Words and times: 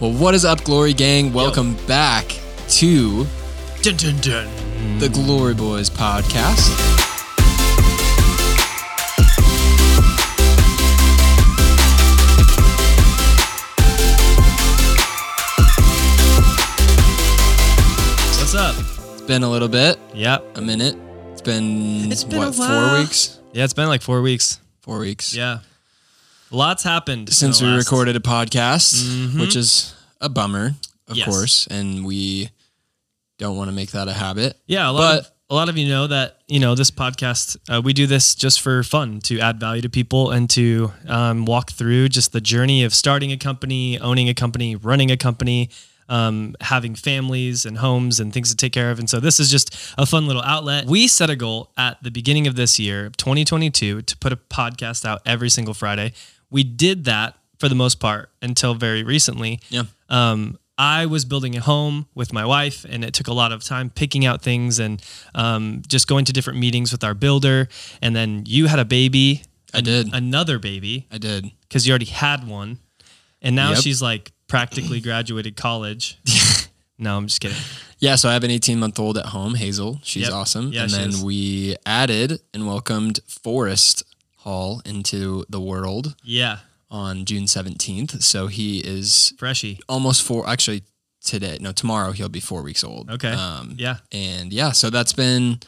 Well, 0.00 0.12
what 0.12 0.34
is 0.34 0.44
up, 0.44 0.62
Glory 0.64 0.92
Gang? 0.92 1.32
Welcome 1.32 1.74
back 1.86 2.26
to 2.68 3.26
Dun, 3.82 3.96
dun, 3.96 4.16
dun. 4.20 4.98
the 4.98 5.08
Glory 5.08 5.54
Boys 5.54 5.90
podcast. 5.90 6.96
What's 18.38 18.54
up? 18.54 18.74
It's 19.12 19.22
been 19.22 19.42
a 19.42 19.50
little 19.50 19.68
bit, 19.68 19.98
Yep. 20.14 20.56
a 20.56 20.60
minute. 20.62 20.96
It's 21.32 21.42
been, 21.42 22.10
It's 22.10 22.24
been 22.24 22.38
what, 22.38 22.54
four 22.54 22.98
weeks? 22.98 23.38
Yeah, 23.52 23.64
it's 23.64 23.74
been 23.74 23.88
like 23.88 24.00
four 24.00 24.22
weeks. 24.22 24.58
Four 24.80 25.00
weeks. 25.00 25.34
Yeah. 25.34 25.58
Lots 26.50 26.82
happened 26.82 27.32
Since 27.32 27.60
we 27.60 27.68
last- 27.68 27.78
recorded 27.84 28.16
a 28.16 28.20
podcast, 28.20 28.94
Mhm. 29.02 29.40
which 29.40 29.54
is 29.56 29.92
a 30.20 30.28
bummer, 30.28 30.74
of 31.08 31.16
Yes. 31.16 31.26
course, 31.26 31.66
and 31.70 32.04
we 32.04 32.50
don't 33.38 33.56
want 33.56 33.68
to 33.68 33.72
make 33.72 33.90
that 33.92 34.08
a 34.08 34.14
habit. 34.14 34.56
Yeah, 34.66 34.88
a 34.88 34.92
lot 34.92 34.98
But- 35.00 35.18
of 35.20 35.30
a 35.50 35.54
lot 35.54 35.70
of 35.70 35.78
you 35.78 35.88
know 35.88 36.06
that 36.06 36.36
you 36.46 36.58
know 36.60 36.74
this 36.74 36.90
podcast. 36.90 37.56
Uh, 37.70 37.80
we 37.80 37.94
do 37.94 38.06
this 38.06 38.34
just 38.34 38.60
for 38.60 38.82
fun 38.82 39.20
to 39.22 39.40
add 39.40 39.58
value 39.58 39.80
to 39.80 39.88
people 39.88 40.30
and 40.30 40.48
to 40.50 40.92
um, 41.08 41.46
walk 41.46 41.72
through 41.72 42.10
just 42.10 42.32
the 42.32 42.40
journey 42.40 42.82
of 42.84 42.94
starting 42.94 43.32
a 43.32 43.36
company, 43.38 43.98
owning 43.98 44.28
a 44.28 44.34
company, 44.34 44.76
running 44.76 45.10
a 45.10 45.16
company. 45.16 45.70
Um, 46.10 46.56
having 46.62 46.94
families 46.94 47.66
and 47.66 47.76
homes 47.76 48.18
and 48.18 48.32
things 48.32 48.48
to 48.48 48.56
take 48.56 48.72
care 48.72 48.90
of. 48.90 48.98
And 48.98 49.10
so 49.10 49.20
this 49.20 49.38
is 49.38 49.50
just 49.50 49.74
a 49.98 50.06
fun 50.06 50.26
little 50.26 50.40
outlet. 50.40 50.86
We 50.86 51.06
set 51.06 51.28
a 51.28 51.36
goal 51.36 51.70
at 51.76 52.02
the 52.02 52.10
beginning 52.10 52.46
of 52.46 52.56
this 52.56 52.78
year, 52.78 53.10
2022, 53.18 54.00
to 54.00 54.16
put 54.16 54.32
a 54.32 54.36
podcast 54.36 55.04
out 55.04 55.20
every 55.26 55.50
single 55.50 55.74
Friday. 55.74 56.14
We 56.50 56.64
did 56.64 57.04
that 57.04 57.36
for 57.58 57.68
the 57.68 57.74
most 57.74 57.96
part 58.00 58.30
until 58.40 58.74
very 58.74 59.02
recently 59.02 59.60
Yeah. 59.68 59.82
um, 60.08 60.58
I 60.80 61.06
was 61.06 61.24
building 61.24 61.56
a 61.56 61.60
home 61.60 62.06
with 62.14 62.32
my 62.32 62.44
wife, 62.46 62.86
and 62.88 63.04
it 63.04 63.12
took 63.12 63.26
a 63.26 63.32
lot 63.34 63.50
of 63.50 63.64
time 63.64 63.90
picking 63.90 64.24
out 64.24 64.42
things 64.42 64.78
and 64.78 65.02
um, 65.34 65.82
just 65.88 66.06
going 66.06 66.24
to 66.26 66.32
different 66.32 66.60
meetings 66.60 66.92
with 66.92 67.02
our 67.02 67.14
builder. 67.14 67.68
And 68.00 68.14
then 68.14 68.44
you 68.46 68.66
had 68.66 68.78
a 68.78 68.84
baby. 68.84 69.42
I 69.74 69.80
did. 69.80 70.14
Another 70.14 70.60
baby 70.60 71.08
I 71.10 71.18
did. 71.18 71.50
because 71.62 71.84
you 71.84 71.90
already 71.92 72.04
had 72.06 72.46
one. 72.46 72.78
And 73.42 73.56
now 73.56 73.70
Yep. 73.72 73.78
she's 73.82 74.00
like 74.00 74.30
practically 74.46 75.00
graduated 75.00 75.56
college. 75.56 76.16
no, 76.98 77.16
I'm 77.16 77.26
just 77.26 77.40
kidding. 77.40 77.58
Yeah, 77.98 78.14
so 78.14 78.28
I 78.28 78.32
have 78.34 78.44
an 78.44 78.50
18 78.52 78.78
month 78.78 79.00
old 79.00 79.18
at 79.18 79.26
home, 79.26 79.56
Hazel. 79.56 79.98
She's 80.04 80.22
Yep. 80.26 80.32
awesome. 80.32 80.72
Yeah, 80.72 80.82
and 80.84 80.92
then 80.92 81.08
is. 81.08 81.22
we 81.24 81.74
added 81.86 82.40
and 82.54 82.68
welcomed 82.68 83.18
Forrest 83.26 84.04
Hall 84.38 84.80
into 84.84 85.44
the 85.48 85.60
world 85.60 86.14
Yeah, 86.24 86.58
on 86.90 87.24
June 87.24 87.44
17th. 87.44 88.22
So 88.22 88.46
he 88.46 88.78
is 88.80 89.32
freshy. 89.38 89.80
almost 89.88 90.22
four, 90.22 90.48
actually, 90.48 90.84
today, 91.22 91.58
no, 91.60 91.72
tomorrow 91.72 92.12
he'll 92.12 92.28
be 92.28 92.40
four 92.40 92.62
weeks 92.62 92.82
old. 92.84 93.10
Okay. 93.10 93.32
Um, 93.32 93.74
Yeah. 93.76 93.96
And 94.12 94.52
yeah, 94.52 94.72
so 94.72 94.90
that's 94.90 95.12
been 95.12 95.58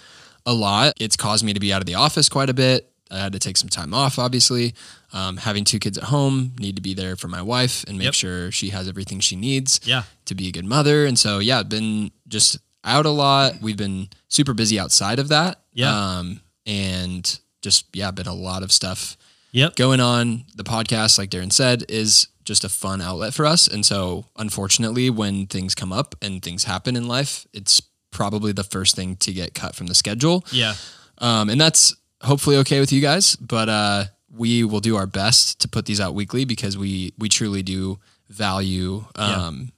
a 0.46 0.54
lot. 0.54 0.94
It's 0.98 1.16
caused 1.16 1.44
me 1.44 1.52
to 1.52 1.60
be 1.60 1.72
out 1.72 1.82
of 1.82 1.86
the 1.86 1.96
office 1.96 2.28
quite 2.28 2.48
a 2.48 2.54
bit. 2.54 2.86
I 3.10 3.18
had 3.18 3.32
to 3.32 3.38
take 3.40 3.56
some 3.56 3.68
time 3.68 3.92
off, 3.92 4.18
obviously. 4.20 4.72
Um, 5.12 5.36
having 5.38 5.64
two 5.64 5.80
kids 5.80 5.98
at 5.98 6.04
home, 6.04 6.52
need 6.60 6.76
to 6.76 6.82
be 6.82 6.94
there 6.94 7.16
for 7.16 7.26
my 7.26 7.42
wife 7.42 7.84
and 7.88 7.98
make 7.98 8.04
Yep. 8.04 8.14
sure 8.14 8.52
she 8.52 8.70
has 8.70 8.86
everything 8.86 9.18
she 9.18 9.34
needs 9.34 9.80
Yeah. 9.84 10.04
to 10.26 10.34
be 10.36 10.46
a 10.46 10.52
good 10.52 10.64
mother. 10.64 11.04
And 11.06 11.18
so, 11.18 11.40
yeah, 11.40 11.64
been 11.64 12.12
just 12.28 12.58
out 12.84 13.04
a 13.06 13.10
lot. 13.10 13.60
We've 13.60 13.76
been 13.76 14.08
super 14.28 14.54
busy 14.54 14.78
outside 14.78 15.18
of 15.18 15.26
that. 15.28 15.60
Yeah. 15.74 15.92
Um, 16.18 16.40
and 16.64 17.38
just, 17.62 17.86
yeah, 17.92 18.10
been 18.10 18.26
a 18.26 18.34
lot 18.34 18.62
of 18.62 18.72
stuff 18.72 19.16
Yep. 19.52 19.76
going 19.76 20.00
on. 20.00 20.44
The 20.54 20.64
podcast, 20.64 21.18
like 21.18 21.30
Darren 21.30 21.52
said, 21.52 21.84
is 21.88 22.28
just 22.44 22.64
a 22.64 22.68
fun 22.68 23.00
outlet 23.00 23.34
for 23.34 23.46
us. 23.46 23.66
And 23.68 23.84
so, 23.84 24.24
unfortunately, 24.36 25.10
when 25.10 25.46
things 25.46 25.74
come 25.74 25.92
up 25.92 26.14
and 26.22 26.42
things 26.42 26.64
happen 26.64 26.96
in 26.96 27.06
life, 27.08 27.46
it's 27.52 27.80
probably 28.10 28.52
the 28.52 28.64
first 28.64 28.96
thing 28.96 29.16
to 29.16 29.32
get 29.32 29.54
cut 29.54 29.74
from 29.74 29.86
the 29.88 29.94
schedule. 29.94 30.44
Yeah. 30.52 30.74
Um, 31.18 31.48
and 31.50 31.60
that's 31.60 31.94
hopefully 32.22 32.56
okay 32.58 32.80
with 32.80 32.92
you 32.92 33.00
guys, 33.00 33.36
but 33.36 33.68
uh, 33.68 34.04
we 34.34 34.64
will 34.64 34.80
do 34.80 34.96
our 34.96 35.06
best 35.06 35.60
to 35.60 35.68
put 35.68 35.86
these 35.86 36.00
out 36.00 36.14
weekly 36.14 36.44
because 36.44 36.76
we 36.78 37.12
we 37.18 37.28
truly 37.28 37.62
do 37.62 37.98
value 38.28 39.04
Yeah. 39.16 39.46
um, 39.46 39.72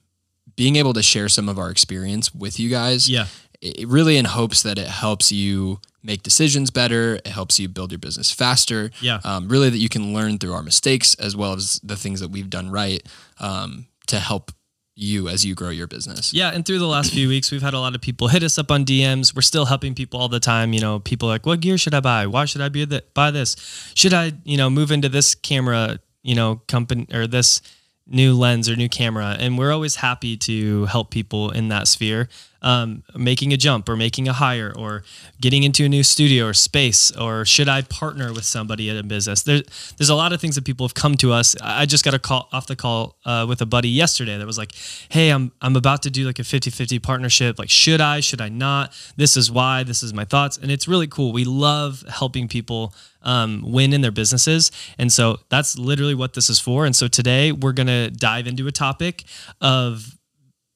being 0.55 0.75
able 0.75 0.93
to 0.93 1.01
share 1.03 1.29
some 1.29 1.49
of 1.49 1.57
our 1.57 1.69
experience 1.71 2.33
with 2.33 2.59
you 2.59 2.69
guys. 2.69 3.09
Yeah. 3.09 3.25
It, 3.61 3.87
really 3.87 4.17
in 4.17 4.25
hopes 4.25 4.61
that 4.63 4.77
it 4.77 4.87
helps 4.87 5.31
you 5.31 5.79
make 6.03 6.21
decisions 6.21 6.69
better. 6.69 7.15
It 7.15 7.27
helps 7.27 7.59
you 7.59 7.69
build 7.69 7.91
your 7.91 7.99
business 7.99 8.31
faster. 8.31 8.91
Yeah. 9.01 9.19
Um, 9.23 9.47
really, 9.47 9.69
that 9.69 9.77
you 9.77 9.89
can 9.89 10.13
learn 10.13 10.37
through 10.37 10.53
our 10.53 10.63
mistakes 10.63 11.15
as 11.15 11.35
well 11.35 11.53
as 11.53 11.79
the 11.83 11.95
things 11.95 12.19
that 12.19 12.29
we've 12.29 12.49
done 12.49 12.69
right 12.69 13.01
um, 13.39 13.87
to 14.07 14.19
help 14.19 14.51
you 14.95 15.27
as 15.27 15.43
you 15.43 15.55
grow 15.55 15.69
your 15.69 15.87
business. 15.87 16.33
Yeah, 16.33 16.51
and 16.53 16.65
through 16.65 16.79
the 16.79 16.87
last 16.87 17.13
few 17.13 17.27
weeks, 17.27 17.51
we've 17.51 17.61
had 17.61 17.73
a 17.73 17.79
lot 17.79 17.95
of 17.95 18.01
people 18.01 18.27
hit 18.27 18.43
us 18.43 18.57
up 18.57 18.69
on 18.69 18.85
DMs. 18.85 19.35
We're 19.35 19.41
still 19.41 19.65
helping 19.65 19.95
people 19.95 20.19
all 20.19 20.29
the 20.29 20.39
time. 20.39 20.73
You 20.73 20.81
know, 20.81 20.99
people 20.99 21.29
are 21.29 21.33
like, 21.33 21.45
"What 21.45 21.61
gear 21.61 21.77
should 21.77 21.93
I 21.93 21.99
buy? 21.99 22.27
Why 22.27 22.45
should 22.45 22.61
I 22.61 22.69
be 22.69 22.85
the, 22.85 23.03
buy 23.13 23.31
this? 23.31 23.55
Should 23.95 24.13
I, 24.13 24.33
you 24.43 24.57
know, 24.57 24.69
move 24.69 24.91
into 24.91 25.09
this 25.09 25.33
camera, 25.35 25.99
you 26.21 26.35
know, 26.35 26.61
company 26.67 27.07
or 27.13 27.25
this 27.27 27.61
new 28.05 28.35
lens 28.37 28.69
or 28.69 28.75
new 28.75 28.89
camera?" 28.89 29.35
And 29.39 29.57
we're 29.57 29.71
always 29.71 29.95
happy 29.95 30.37
to 30.37 30.85
help 30.85 31.09
people 31.09 31.49
in 31.49 31.69
that 31.69 31.87
sphere, 31.87 32.29
um, 32.63 33.03
making 33.15 33.53
a 33.53 33.57
jump 33.57 33.87
or 33.89 33.95
making 33.95 34.27
a 34.27 34.33
hire 34.33 34.73
or 34.75 35.03
getting 35.39 35.63
into 35.63 35.85
a 35.85 35.89
new 35.89 36.03
studio 36.03 36.47
or 36.47 36.53
space 36.53 37.11
or 37.11 37.45
should 37.45 37.69
I 37.69 37.81
partner 37.81 38.33
with 38.33 38.45
somebody 38.45 38.89
in 38.89 38.97
a 38.97 39.03
business? 39.03 39.43
There, 39.43 39.61
there's 39.97 40.09
a 40.09 40.15
lot 40.15 40.33
of 40.33 40.41
things 40.41 40.55
that 40.55 40.63
people 40.65 40.87
have 40.87 40.93
come 40.93 41.15
to 41.17 41.31
us. 41.33 41.55
I 41.61 41.85
just 41.85 42.05
got 42.05 42.13
a 42.13 42.19
call 42.19 42.47
off 42.51 42.67
the 42.67 42.75
call 42.75 43.17
uh, 43.25 43.45
with 43.47 43.61
a 43.61 43.65
buddy 43.65 43.89
yesterday 43.89 44.37
that 44.37 44.47
was 44.47 44.57
like, 44.57 44.71
"Hey, 45.09 45.29
I'm 45.29 45.51
I'm 45.61 45.75
about 45.75 46.03
to 46.03 46.09
do 46.09 46.25
like 46.25 46.39
a 46.39 46.43
50-50 46.43 47.01
partnership. 47.03 47.59
Like, 47.59 47.69
should 47.69 48.01
I? 48.01 48.21
Should 48.21 48.41
I 48.41 48.49
not? 48.49 48.93
This 49.17 49.35
is 49.35 49.51
why. 49.51 49.83
This 49.83 50.01
is 50.01 50.13
my 50.13 50.25
thoughts." 50.25 50.57
And 50.57 50.71
it's 50.71 50.87
really 50.87 51.07
cool. 51.07 51.33
We 51.33 51.45
love 51.45 52.03
helping 52.09 52.47
people 52.47 52.93
um, 53.21 53.63
win 53.65 53.93
in 53.93 54.01
their 54.01 54.11
businesses, 54.11 54.71
and 54.97 55.11
so 55.11 55.39
that's 55.49 55.77
literally 55.77 56.15
what 56.15 56.33
this 56.33 56.49
is 56.49 56.59
for. 56.59 56.85
And 56.85 56.95
so 56.95 57.07
today 57.07 57.51
we're 57.51 57.73
gonna 57.73 58.09
dive 58.09 58.47
into 58.47 58.67
a 58.67 58.71
topic 58.71 59.23
of 59.61 60.17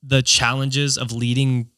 the 0.03 0.21
challenges 0.21 0.97
of 0.97 1.11
leading 1.11 1.69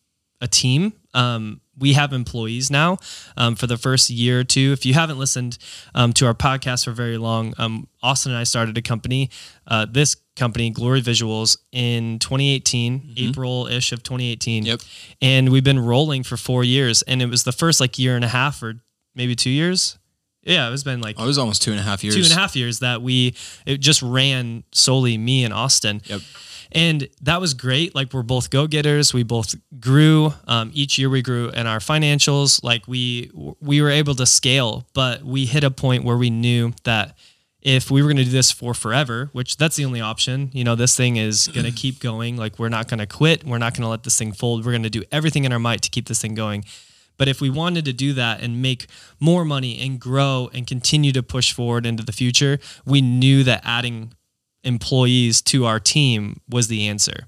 a 0.42 0.48
team. 0.48 0.94
Um, 1.14 1.62
we 1.78 1.94
have 1.94 2.14
employees 2.14 2.70
now 2.70 2.98
um, 3.38 3.56
for 3.56 3.68
the 3.68 3.78
first 3.78 4.10
year 4.10 4.42
or 4.42 4.44
two. 4.44 4.72
If 4.74 4.86
you 4.86 4.94
haven't 4.94 5.18
listened 5.18 5.58
um, 5.96 6.14
to 6.14 6.26
our 6.26 6.34
podcast 6.34 6.86
for 6.86 6.92
very 6.92 7.18
long, 7.18 7.54
um, 7.58 7.88
Austin 8.04 8.32
and 8.32 8.40
I 8.40 8.44
started 8.44 8.78
a 8.78 8.82
company, 8.82 9.30
uh, 9.68 9.86
this 9.90 10.16
company, 10.36 10.70
Glory 10.72 11.02
Visuals, 11.02 11.58
in 11.72 12.20
2018, 12.20 13.14
April 13.18 13.68
ish 13.68 13.92
of 13.92 14.04
2018. 14.04 14.66
Yep. 14.66 14.82
And 15.22 15.50
we've 15.50 15.64
been 15.64 15.80
rolling 15.80 16.24
for 16.24 16.38
four 16.38 16.64
years. 16.64 17.02
And 17.04 17.22
it 17.22 17.30
was 17.30 17.44
the 17.44 17.52
first 17.52 17.80
like 17.80 17.98
year 17.98 18.16
and 18.16 18.26
a 18.26 18.30
half 18.30 18.62
or 18.62 18.82
maybe 19.16 19.36
two 19.36 19.50
years. 19.50 19.99
Yeah, 20.44 20.72
it's 20.72 20.84
been 20.84 21.02
like 21.02 21.16
Oh, 21.20 21.24
it 21.24 21.28
was 21.28 21.38
almost 21.38 21.62
two 21.62 21.72
and 21.72 21.80
a 21.80 21.84
half 21.84 22.04
years. 22.04 22.16
two 22.16 22.22
and 22.22 22.32
a 22.32 22.36
half 22.36 22.56
years 22.56 22.80
that 22.80 23.02
we 23.02 23.36
it 23.66 23.80
just 23.80 24.02
ran 24.02 24.64
solely 24.72 25.18
me 25.18 25.44
and 25.44 25.54
Austin. 25.54 26.02
Yep. 26.06 26.22
And 26.72 27.10
that 27.24 27.42
was 27.42 27.56
great. 27.56 27.96
Like 27.96 28.14
we're 28.14 28.22
both 28.22 28.52
go 28.52 28.68
getters. 28.68 29.12
We 29.14 29.24
both 29.24 29.56
grew. 29.80 30.34
Um, 30.48 30.70
each 30.74 31.00
year 31.00 31.10
we 31.10 31.22
grew 31.24 31.50
in 31.50 31.66
our 31.66 31.80
financials. 31.80 32.64
Like 32.64 32.88
we 32.88 33.32
we 33.60 33.82
were 33.82 33.90
able 33.90 34.14
to 34.16 34.26
scale, 34.26 34.86
but 34.94 35.24
we 35.24 35.46
hit 35.46 35.64
a 35.64 35.72
point 35.72 36.04
where 36.04 36.18
we 36.18 36.30
knew 36.30 36.74
that 36.84 37.18
if 37.62 37.92
we 37.92 38.02
were 38.02 38.08
going 38.08 38.18
to 38.18 38.24
do 38.24 38.30
this 38.30 38.52
for 38.52 38.74
forever, 38.74 39.30
which 39.34 39.58
that's 39.58 39.76
the 39.76 39.84
only 39.84 40.00
option, 40.00 40.50
you 40.54 40.64
know, 40.64 40.76
this 40.76 40.96
thing 40.96 41.18
is 41.18 41.48
going 41.50 41.66
to 41.66 41.72
keep 41.84 42.00
going. 42.00 42.38
Like 42.38 42.58
we're 42.60 42.70
not 42.70 42.88
going 42.88 43.00
to 43.00 43.08
quit. 43.08 43.44
We're 43.44 43.58
not 43.58 43.74
going 43.74 43.82
to 43.84 43.90
let 43.90 44.04
this 44.04 44.18
thing 44.18 44.32
fold. 44.32 44.64
We're 44.66 44.72
going 44.72 44.84
to 44.84 44.90
do 44.92 45.04
everything 45.12 45.44
in 45.46 45.52
our 45.52 45.60
might 45.60 45.82
to 45.82 45.90
keep 45.90 46.08
this 46.08 46.22
thing 46.22 46.36
going. 46.36 46.64
But 47.20 47.28
if 47.28 47.42
we 47.42 47.52
wanted 47.52 47.86
to 47.86 47.94
do 47.94 48.14
that 48.14 48.42
and 48.42 48.62
make 48.62 48.88
more 49.20 49.46
money 49.46 49.80
and 49.86 50.00
grow 50.00 50.50
and 50.54 50.66
continue 50.66 51.12
to 51.12 51.22
push 51.22 51.52
forward 51.54 51.86
into 51.86 52.02
the 52.02 52.14
future, 52.14 52.58
we 52.86 53.02
knew 53.02 53.44
that 53.44 53.62
adding 53.64 54.14
employees 54.64 55.42
to 55.44 55.66
our 55.66 55.80
team 55.80 56.40
was 56.50 56.70
the 56.70 56.88
answer. 56.88 57.26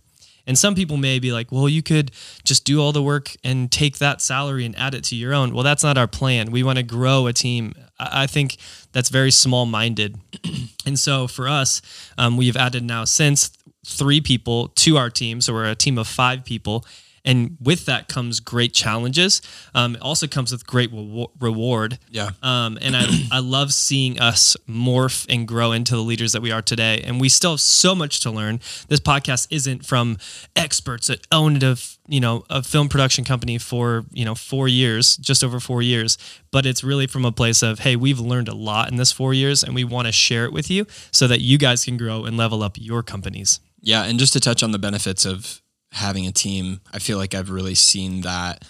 And 0.48 0.58
some 0.58 0.76
people 0.76 0.98
may 0.98 1.20
be 1.20 1.32
like, 1.32 1.52
well, 1.52 1.70
you 1.70 1.84
could 1.84 2.12
just 2.44 2.66
do 2.66 2.82
all 2.82 2.92
the 2.92 3.04
work 3.04 3.36
and 3.44 3.72
take 3.72 4.00
that 4.00 4.22
salary 4.22 4.66
and 4.66 4.78
add 4.78 4.96
it 4.96 5.04
to 5.06 5.16
your 5.16 5.34
own. 5.34 5.54
Well, 5.54 5.64
that's 5.64 5.84
not 5.84 5.98
our 5.98 6.08
plan. 6.08 6.52
We 6.52 6.64
want 6.64 6.78
to 6.78 6.84
grow 6.84 7.28
a 7.28 7.34
team. 7.34 7.74
I 8.00 8.28
think 8.28 8.58
that's 8.92 9.10
very 9.10 9.32
small 9.32 9.66
minded. 9.66 10.18
and 10.86 10.98
so 10.98 11.28
for 11.28 11.48
us, 11.48 11.82
um, 12.18 12.38
we've 12.38 12.58
added 12.58 12.84
now 12.84 13.04
since 13.04 13.52
three 13.86 14.22
people 14.22 14.70
to 14.70 14.98
our 14.98 15.10
team. 15.10 15.42
So 15.42 15.54
we're 15.54 15.70
a 15.70 15.76
team 15.76 15.98
of 15.98 16.08
five 16.08 16.44
people. 16.44 16.86
And 17.24 17.58
with 17.62 17.86
that 17.86 18.08
comes 18.08 18.40
great 18.40 18.74
challenges. 18.74 19.42
Um, 19.76 19.96
it 19.96 20.02
also 20.02 20.28
comes 20.28 20.52
with 20.52 20.66
great 20.66 20.92
rewa- 20.92 21.30
reward. 21.40 22.00
Yeah. 22.10 22.32
Um, 22.42 22.78
and 22.82 22.96
I, 22.96 23.06
I 23.32 23.40
love 23.40 23.74
seeing 23.74 24.20
us 24.20 24.58
morph 24.68 25.26
and 25.30 25.48
grow 25.48 25.72
into 25.72 25.96
the 25.96 26.02
leaders 26.02 26.34
that 26.34 26.42
we 26.42 26.52
are 26.52 26.62
today. 26.62 27.02
And 27.06 27.22
we 27.22 27.30
still 27.30 27.52
have 27.52 27.62
so 27.62 27.94
much 27.94 28.20
to 28.22 28.32
learn. 28.32 28.60
This 28.88 29.00
podcast 29.00 29.48
isn't 29.50 29.86
from 29.86 30.18
experts 30.56 31.08
that 31.08 31.26
owned 31.32 31.64
a 31.64 31.78
you 32.08 32.20
know, 32.20 32.44
a 32.50 32.62
film 32.62 32.90
production 32.90 33.24
company 33.24 33.58
for, 33.58 34.04
you 34.12 34.26
know, 34.26 34.36
four 34.36 34.68
years, 34.68 35.16
just 35.16 35.46
over 35.46 35.62
four 35.62 35.82
years. 35.82 36.18
But 36.52 36.66
it's 36.66 36.84
really 36.84 37.08
from 37.08 37.24
a 37.24 37.32
place 37.32 37.64
of, 37.64 37.80
hey, 37.80 37.96
we've 37.96 38.20
learned 38.20 38.50
a 38.50 38.54
lot 38.54 38.92
in 38.92 38.98
this 38.98 39.14
four 39.14 39.34
years 39.34 39.64
and 39.64 39.74
we 39.74 39.86
want 39.86 40.08
to 40.08 40.12
share 40.12 40.44
it 40.44 40.52
with 40.52 40.70
you 40.70 40.86
so 41.12 41.26
that 41.28 41.40
you 41.40 41.58
guys 41.58 41.86
can 41.86 41.96
grow 41.96 42.26
and 42.26 42.36
level 42.36 42.64
up 42.64 42.76
your 42.78 43.02
companies. 43.02 43.62
Yeah, 43.80 44.04
and 44.04 44.20
just 44.20 44.34
to 44.34 44.42
touch 44.42 44.62
on 44.62 44.72
the 44.72 44.80
benefits 44.80 45.26
of 45.26 45.62
having 45.92 46.26
a 46.28 46.32
team, 46.32 46.82
I 46.94 47.00
feel 47.00 47.18
like 47.18 47.34
I've 47.34 47.50
really 47.50 47.76
seen 47.76 48.22
that 48.22 48.64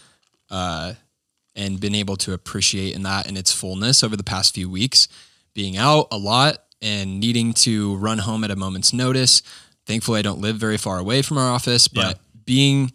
uh, 0.50 0.94
and 1.56 1.80
been 1.80 1.96
able 1.96 2.16
to 2.18 2.34
appreciate 2.34 2.96
in 2.96 3.04
that 3.04 3.28
in 3.30 3.38
its 3.38 3.52
fullness 3.52 4.04
over 4.04 4.16
the 4.18 4.24
past 4.24 4.54
few 4.54 4.70
weeks. 4.70 5.08
Being 5.54 5.78
out 5.78 6.08
a 6.12 6.18
lot 6.18 6.58
and 6.82 7.20
needing 7.20 7.54
to 7.54 7.96
run 7.98 8.18
home 8.20 8.44
at 8.44 8.52
a 8.52 8.56
moment's 8.56 8.94
notice. 8.94 9.42
Thankfully, 9.86 10.20
I 10.20 10.22
don't 10.22 10.40
live 10.42 10.56
very 10.58 10.78
far 10.78 10.98
away 10.98 11.22
from 11.22 11.38
our 11.38 11.52
office, 11.52 11.88
but 11.88 12.16
Yeah. 12.18 12.42
being 12.46 12.92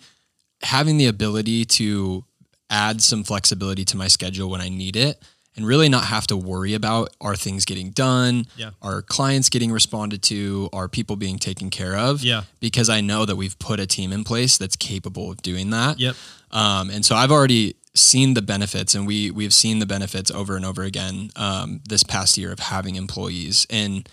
having 0.62 0.96
the 0.96 1.06
ability 1.06 1.64
to 1.66 2.24
add 2.70 3.02
some 3.02 3.22
flexibility 3.22 3.84
to 3.84 3.96
my 3.96 4.08
schedule 4.08 4.48
when 4.50 4.60
I 4.60 4.68
need 4.70 4.96
it 4.96 5.22
and 5.56 5.66
really 5.66 5.88
not 5.88 6.04
have 6.04 6.26
to 6.28 6.36
worry 6.36 6.74
about 6.74 7.08
are 7.20 7.34
things 7.36 7.64
getting 7.64 7.90
done, 7.90 8.46
Yeah. 8.56 8.70
are 8.82 9.02
clients 9.02 9.48
getting 9.48 9.72
responded 9.72 10.22
to, 10.24 10.68
are 10.72 10.88
people 10.88 11.16
being 11.16 11.38
taken 11.38 11.70
care 11.70 11.96
of? 11.96 12.22
Yeah. 12.22 12.42
Because 12.60 12.88
I 12.90 13.00
know 13.00 13.24
that 13.24 13.36
we've 13.36 13.58
put 13.58 13.80
a 13.80 13.86
team 13.86 14.12
in 14.12 14.22
place 14.24 14.58
that's 14.58 14.76
capable 14.76 15.30
of 15.30 15.42
doing 15.42 15.70
that. 15.70 15.98
Yep. 15.98 16.16
Um, 16.50 16.90
and 16.90 17.04
so 17.04 17.16
I've 17.16 17.32
already 17.32 17.74
seen 17.94 18.34
the 18.34 18.42
benefits, 18.42 18.94
and 18.94 19.06
we 19.06 19.30
we've 19.30 19.54
seen 19.54 19.78
the 19.78 19.86
benefits 19.86 20.30
over 20.30 20.54
and 20.56 20.64
over 20.66 20.82
again 20.82 21.30
um, 21.36 21.80
this 21.88 22.02
past 22.02 22.36
year 22.36 22.52
of 22.52 22.58
having 22.58 22.94
employees, 22.96 23.66
and 23.70 24.06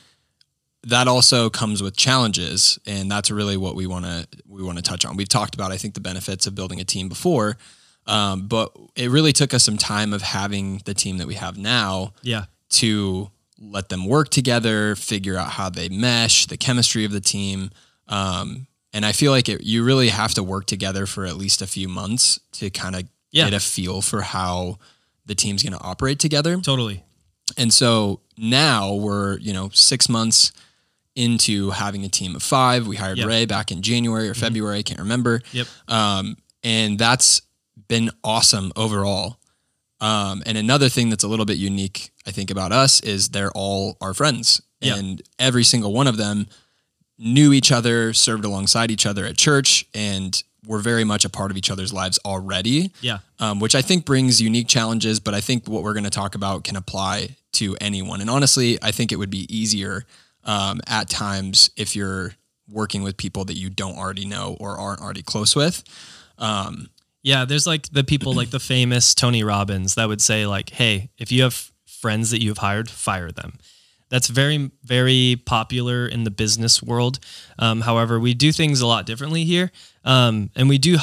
that 0.86 1.08
also 1.08 1.50
comes 1.50 1.82
with 1.84 1.96
challenges, 1.96 2.80
and 2.86 3.10
that's 3.12 3.30
really 3.32 3.56
what 3.58 3.76
we 3.76 3.86
want 3.88 4.06
to 4.06 4.28
we 4.48 4.64
want 4.64 4.78
to 4.78 4.82
touch 4.84 5.06
on. 5.06 5.16
We've 5.18 5.30
talked 5.30 5.54
about 5.56 5.72
I 5.72 5.78
think 5.78 5.94
the 5.94 6.00
benefits 6.02 6.48
of 6.48 6.56
building 6.56 6.80
a 6.80 6.86
team 6.86 7.08
before, 7.10 7.58
um, 8.08 8.48
but 8.48 8.72
it 8.96 9.10
really 9.10 9.34
took 9.34 9.54
us 9.54 9.64
some 9.64 9.78
time 9.78 10.14
of 10.14 10.22
having 10.22 10.82
the 10.86 10.94
team 10.94 11.18
that 11.18 11.28
we 11.28 11.36
have 11.36 11.58
now 11.58 12.14
Yeah. 12.22 12.46
to 12.72 13.30
let 13.60 13.90
them 13.90 14.06
work 14.06 14.30
together, 14.30 14.96
figure 14.96 15.38
out 15.38 15.52
how 15.52 15.70
they 15.70 15.88
mesh, 15.90 16.48
the 16.48 16.58
chemistry 16.58 17.06
of 17.06 17.12
the 17.12 17.22
team. 17.22 17.72
Um, 18.08 18.68
and 18.92 19.06
I 19.06 19.12
feel 19.14 19.32
like 19.32 19.48
it, 19.50 19.64
you 19.64 19.84
really 19.84 20.10
have 20.10 20.34
to 20.36 20.44
work 20.44 20.66
together 20.66 21.06
for 21.06 21.26
at 21.26 21.38
least 21.38 21.62
a 21.62 21.68
few 21.68 21.88
months 21.88 22.40
to 22.54 22.70
kind 22.70 22.96
of 22.96 23.04
Yeah. 23.32 23.46
get 23.46 23.54
a 23.54 23.60
feel 23.60 24.02
for 24.02 24.22
how 24.22 24.78
the 25.26 25.34
team's 25.34 25.64
going 25.64 25.74
to 25.74 25.80
operate 25.82 26.20
together. 26.20 26.58
Totally. 26.60 27.04
And 27.58 27.74
so 27.74 28.20
now 28.38 28.94
we're, 28.94 29.38
you 29.40 29.54
know, 29.54 29.70
six 29.74 30.10
months 30.10 30.52
into 31.16 31.70
having 31.70 32.04
a 32.04 32.10
team 32.10 32.36
of 32.36 32.44
five. 32.44 32.88
We 32.88 32.96
hired 32.98 33.18
Yep. 33.20 33.28
Ray 33.28 33.46
back 33.46 33.72
in 33.72 33.82
January 33.82 34.28
or 34.28 34.34
February, 34.34 34.80
I 34.80 34.84
can't 34.84 35.00
remember. 35.00 35.42
Yep. 35.52 35.68
Um, 35.88 36.38
and 36.64 36.98
that's 36.98 37.42
been 37.88 38.12
awesome 38.24 38.72
overall. 38.76 39.38
Um, 40.02 40.44
and 40.46 40.58
another 40.58 40.90
thing 40.90 41.10
that's 41.10 41.24
a 41.24 41.28
little 41.28 41.46
bit 41.46 41.58
unique, 41.58 42.12
I 42.28 42.32
think, 42.32 42.52
about 42.52 42.72
us 42.72 43.00
is 43.02 43.30
they're 43.30 43.52
all 43.52 43.98
our 44.02 44.14
friends. 44.14 44.62
Yeah. 44.82 44.96
And 44.98 45.22
every 45.40 45.64
single 45.64 45.94
one 45.94 46.08
of 46.08 46.18
them 46.18 46.48
knew 47.18 47.54
each 47.54 47.72
other, 47.72 48.12
served 48.14 48.44
alongside 48.44 48.92
each 48.92 49.06
other 49.06 49.26
at 49.26 49.38
church, 49.38 49.86
and 49.94 50.44
were 50.68 50.80
very 50.80 51.04
much 51.04 51.24
a 51.26 51.30
part 51.30 51.52
of 51.52 51.58
each 51.58 51.70
other's 51.70 51.94
lives 51.94 52.18
already 52.26 52.92
Yeah. 53.02 53.20
um, 53.40 53.60
which 53.60 53.76
I 53.76 53.82
think 53.82 54.06
brings 54.06 54.42
unique 54.42 54.68
challenges. 54.68 55.20
But 55.20 55.34
I 55.34 55.42
think 55.42 55.68
what 55.68 55.84
we're 55.84 55.94
going 55.94 56.06
to 56.06 56.10
talk 56.10 56.36
about 56.36 56.64
can 56.64 56.76
apply 56.76 57.36
to 57.54 57.78
anyone. 57.80 58.20
And 58.22 58.30
honestly, 58.30 58.80
I 58.82 58.92
think 58.92 59.12
it 59.12 59.18
would 59.18 59.30
be 59.30 59.46
easier 59.56 60.06
um, 60.46 60.82
at 60.88 61.10
times 61.10 61.70
if 61.78 61.96
you're 61.96 62.34
working 62.70 63.04
with 63.04 63.16
people 63.18 63.46
that 63.46 63.56
you 63.56 63.70
don't 63.70 63.98
already 63.98 64.26
know 64.26 64.58
or 64.60 64.78
aren't 64.78 65.02
already 65.02 65.22
close 65.22 65.56
with. 65.56 65.84
Um, 66.38 66.90
Yeah, 67.24 67.46
there's 67.46 67.66
like 67.66 67.90
the 67.90 68.04
people 68.04 68.34
like 68.34 68.52
the 68.52 68.60
famous 68.60 69.16
Tony 69.16 69.44
Robbins 69.44 69.96
that 69.96 70.08
would 70.10 70.22
say 70.22 70.46
like, 70.46 70.72
"Hey, 70.72 71.10
if 71.18 71.32
you 71.32 71.44
have 71.44 71.72
friends 71.88 72.32
that 72.32 72.44
you've 72.44 72.58
hired, 72.60 72.90
fire 72.90 73.32
them." 73.32 73.58
That's 74.10 74.28
very 74.28 74.72
very 74.84 75.42
popular 75.46 76.06
in 76.06 76.26
the 76.26 76.32
business 76.32 76.84
world. 76.84 77.20
Um, 77.58 77.82
however, 77.82 78.20
we 78.20 78.34
do 78.34 78.52
things 78.52 78.82
a 78.82 78.88
lot 78.88 79.06
differently 79.06 79.46
here, 79.46 79.72
um, 80.04 80.50
and 80.56 80.68
we 80.68 80.78
do 80.78 80.98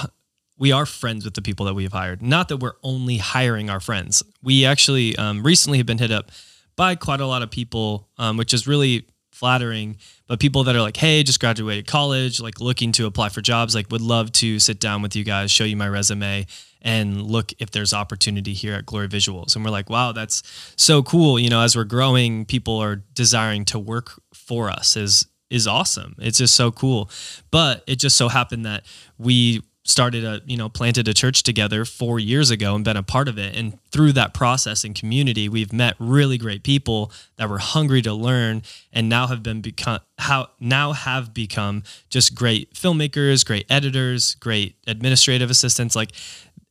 we 0.58 0.72
are 0.72 0.84
friends 0.84 1.24
with 1.24 1.32
the 1.34 1.42
people 1.42 1.64
that 1.66 1.74
we've 1.74 1.90
hired. 1.90 2.20
Not 2.20 2.48
that 2.48 2.58
we're 2.58 2.76
only 2.82 3.16
hiring 3.16 3.70
our 3.70 3.80
friends. 3.80 4.22
We 4.42 4.66
actually 4.66 5.16
um, 5.16 5.42
recently 5.42 5.78
have 5.78 5.86
been 5.86 5.98
hit 5.98 6.12
up 6.12 6.30
by 6.76 6.96
quite 6.96 7.20
a 7.20 7.26
lot 7.26 7.40
of 7.40 7.50
people, 7.50 8.08
um, 8.18 8.36
which 8.36 8.52
is 8.52 8.66
really 8.66 9.06
flattering. 9.40 9.96
But 10.28 10.38
people 10.38 10.62
that 10.64 10.76
are 10.76 10.82
like, 10.82 10.98
hey, 10.98 11.22
just 11.22 11.40
graduated 11.40 11.86
college, 11.86 12.40
like 12.40 12.60
looking 12.60 12.92
to 12.92 13.06
apply 13.06 13.30
for 13.30 13.40
jobs, 13.40 13.74
like 13.74 13.90
would 13.90 14.02
love 14.02 14.30
to 14.32 14.60
sit 14.60 14.78
down 14.78 15.00
with 15.00 15.16
you 15.16 15.24
guys, 15.24 15.50
show 15.50 15.64
you 15.64 15.76
my 15.76 15.88
resume, 15.88 16.46
and 16.82 17.22
look 17.22 17.52
if 17.58 17.70
there's 17.70 17.92
opportunity 17.92 18.52
here 18.52 18.74
at 18.74 18.86
Glory 18.86 19.08
Visuals. 19.08 19.56
And 19.56 19.64
we're 19.64 19.70
like, 19.70 19.90
wow, 19.90 20.12
that's 20.12 20.42
so 20.76 21.02
cool. 21.02 21.38
You 21.38 21.48
know, 21.48 21.62
as 21.62 21.74
we're 21.74 21.84
growing, 21.84 22.44
people 22.44 22.78
are 22.78 22.96
desiring 23.14 23.64
to 23.66 23.78
work 23.78 24.20
for 24.34 24.70
us 24.70 24.96
is 24.96 25.26
is 25.48 25.66
awesome. 25.66 26.14
It's 26.18 26.38
just 26.38 26.54
so 26.54 26.70
cool. 26.70 27.10
But 27.50 27.82
it 27.88 27.96
just 27.96 28.16
so 28.16 28.28
happened 28.28 28.66
that 28.66 28.84
we 29.18 29.62
started 29.90 30.24
a 30.24 30.40
you 30.46 30.56
know 30.56 30.68
planted 30.68 31.08
a 31.08 31.14
church 31.14 31.42
together 31.42 31.84
four 31.84 32.18
years 32.18 32.50
ago 32.50 32.74
and 32.74 32.84
been 32.84 32.96
a 32.96 33.02
part 33.02 33.28
of 33.28 33.38
it. 33.38 33.56
And 33.56 33.78
through 33.90 34.12
that 34.12 34.32
process 34.32 34.84
and 34.84 34.94
community 34.94 35.48
we've 35.48 35.72
met 35.72 35.94
really 35.98 36.38
great 36.38 36.62
people 36.62 37.12
that 37.36 37.48
were 37.50 37.58
hungry 37.58 38.00
to 38.02 38.14
learn 38.14 38.62
and 38.92 39.08
now 39.08 39.26
have 39.26 39.42
been 39.42 39.60
become 39.60 40.00
how 40.18 40.48
now 40.60 40.92
have 40.92 41.34
become 41.34 41.82
just 42.08 42.34
great 42.34 42.72
filmmakers 42.74 43.44
great 43.44 43.66
editors 43.68 44.34
great 44.36 44.76
administrative 44.86 45.50
assistants. 45.50 45.96
Like 45.96 46.12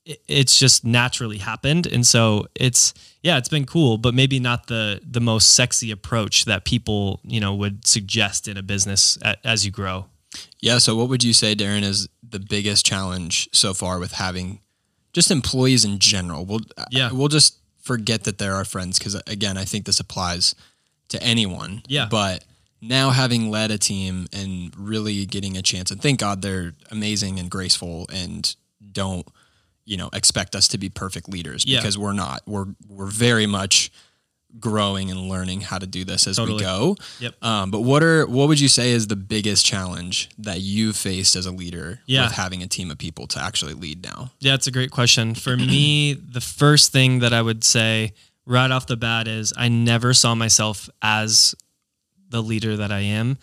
it's 0.06 0.58
just 0.58 0.86
naturally 0.86 1.38
happened. 1.38 1.86
And 1.86 2.08
so 2.08 2.48
it's 2.56 2.94
yeah 3.22 3.38
it's 3.38 3.50
been 3.50 3.66
cool 3.66 3.98
but 3.98 4.14
maybe 4.14 4.40
not 4.40 4.68
the 4.68 5.02
the 5.06 5.22
most 5.22 5.54
sexy 5.54 5.92
approach 5.92 6.46
that 6.46 6.64
people 6.64 7.20
you 7.24 7.40
know 7.40 7.54
would 7.54 7.86
suggest 7.86 8.48
in 8.48 8.58
a 8.58 8.64
business 8.64 9.18
as 9.44 9.66
you 9.66 9.72
grow. 9.72 10.06
Yeah. 10.60 10.78
So, 10.78 10.96
what 10.96 11.10
would 11.10 11.24
you 11.24 11.34
say, 11.34 11.56
Darren, 11.56 11.84
is 11.84 12.08
the 12.32 12.40
biggest 12.40 12.86
challenge 12.86 13.50
so 13.52 13.74
far 13.74 14.00
with 14.00 14.14
having 14.14 14.60
just 15.14 15.32
employees 15.32 15.86
in 15.86 16.00
general? 16.00 16.46
We'll 16.46 16.62
Yeah. 16.92 17.12
we'll 17.12 17.28
just 17.30 17.58
forget 17.82 18.24
that 18.26 18.38
they're 18.38 18.56
our 18.56 18.66
friends 18.66 19.00
because 19.00 19.16
uh, 19.16 19.22
again, 19.28 19.58
I 19.58 19.66
think 19.66 19.86
this 19.86 20.00
applies 20.00 20.56
to 21.10 21.22
anyone. 21.24 21.82
Yeah. 21.88 22.08
But 22.10 22.44
now 22.82 23.10
having 23.10 23.50
led 23.50 23.72
a 23.72 23.78
team 23.78 24.28
and 24.32 24.74
really 24.78 25.26
getting 25.26 25.58
a 25.58 25.62
chance, 25.62 25.92
and 25.92 26.02
thank 26.02 26.20
God 26.20 26.42
they're 26.42 26.74
amazing 26.92 27.40
and 27.40 27.50
graceful 27.50 28.06
and 28.14 28.56
don't 28.92 29.28
you 29.86 29.98
know 29.98 30.10
expect 30.14 30.56
us 30.56 30.68
to 30.70 30.78
be 30.78 30.88
perfect 30.90 31.28
leaders 31.28 31.66
Yeah. 31.66 31.80
because 31.80 31.98
we're 31.98 32.14
not. 32.14 32.42
We're 32.46 32.68
we're 32.88 33.08
very 33.08 33.48
much 33.48 33.92
growing 34.60 35.12
and 35.12 35.30
learning 35.30 35.62
how 35.62 35.78
to 35.78 35.86
do 35.86 36.04
this 36.04 36.26
as 36.28 36.40
we 36.40 36.58
go. 36.60 36.96
Yep. 37.20 37.44
Um, 37.44 37.72
but 37.72 37.82
what 37.82 38.02
are 38.02 38.26
what 38.26 38.48
would 38.48 38.60
you 38.60 38.68
say 38.70 38.92
is 38.92 39.08
the 39.08 39.16
biggest 39.16 39.66
challenge 39.66 40.30
that 40.40 40.62
you've 40.62 40.96
faced 40.96 41.36
as 41.36 41.46
a 41.46 41.52
leader 41.52 42.00
Yeah. 42.08 42.24
with 42.24 42.32
having 42.34 42.64
a 42.64 42.68
team 42.68 42.90
of 42.90 42.98
people 42.98 43.28
to 43.28 43.40
actually 43.40 43.74
lead 43.74 44.04
now? 44.04 44.32
Yeah, 44.40 44.56
it's 44.56 44.68
a 44.68 44.72
great 44.72 44.92
question. 44.92 45.36
For 45.36 45.56
me, 45.56 46.14
the 46.32 46.42
first 46.42 46.92
thing 46.92 47.20
that 47.20 47.32
I 47.34 47.42
would 47.42 47.64
say 47.64 48.14
right 48.46 48.72
off 48.72 48.88
the 48.88 48.98
bat 48.98 49.28
is 49.28 49.54
I 49.56 49.68
never 49.68 50.14
saw 50.14 50.34
myself 50.34 50.90
as 51.02 51.54
the 52.30 52.42
leader 52.42 52.76
that 52.78 52.92
I 52.92 53.02
am. 53.02 53.38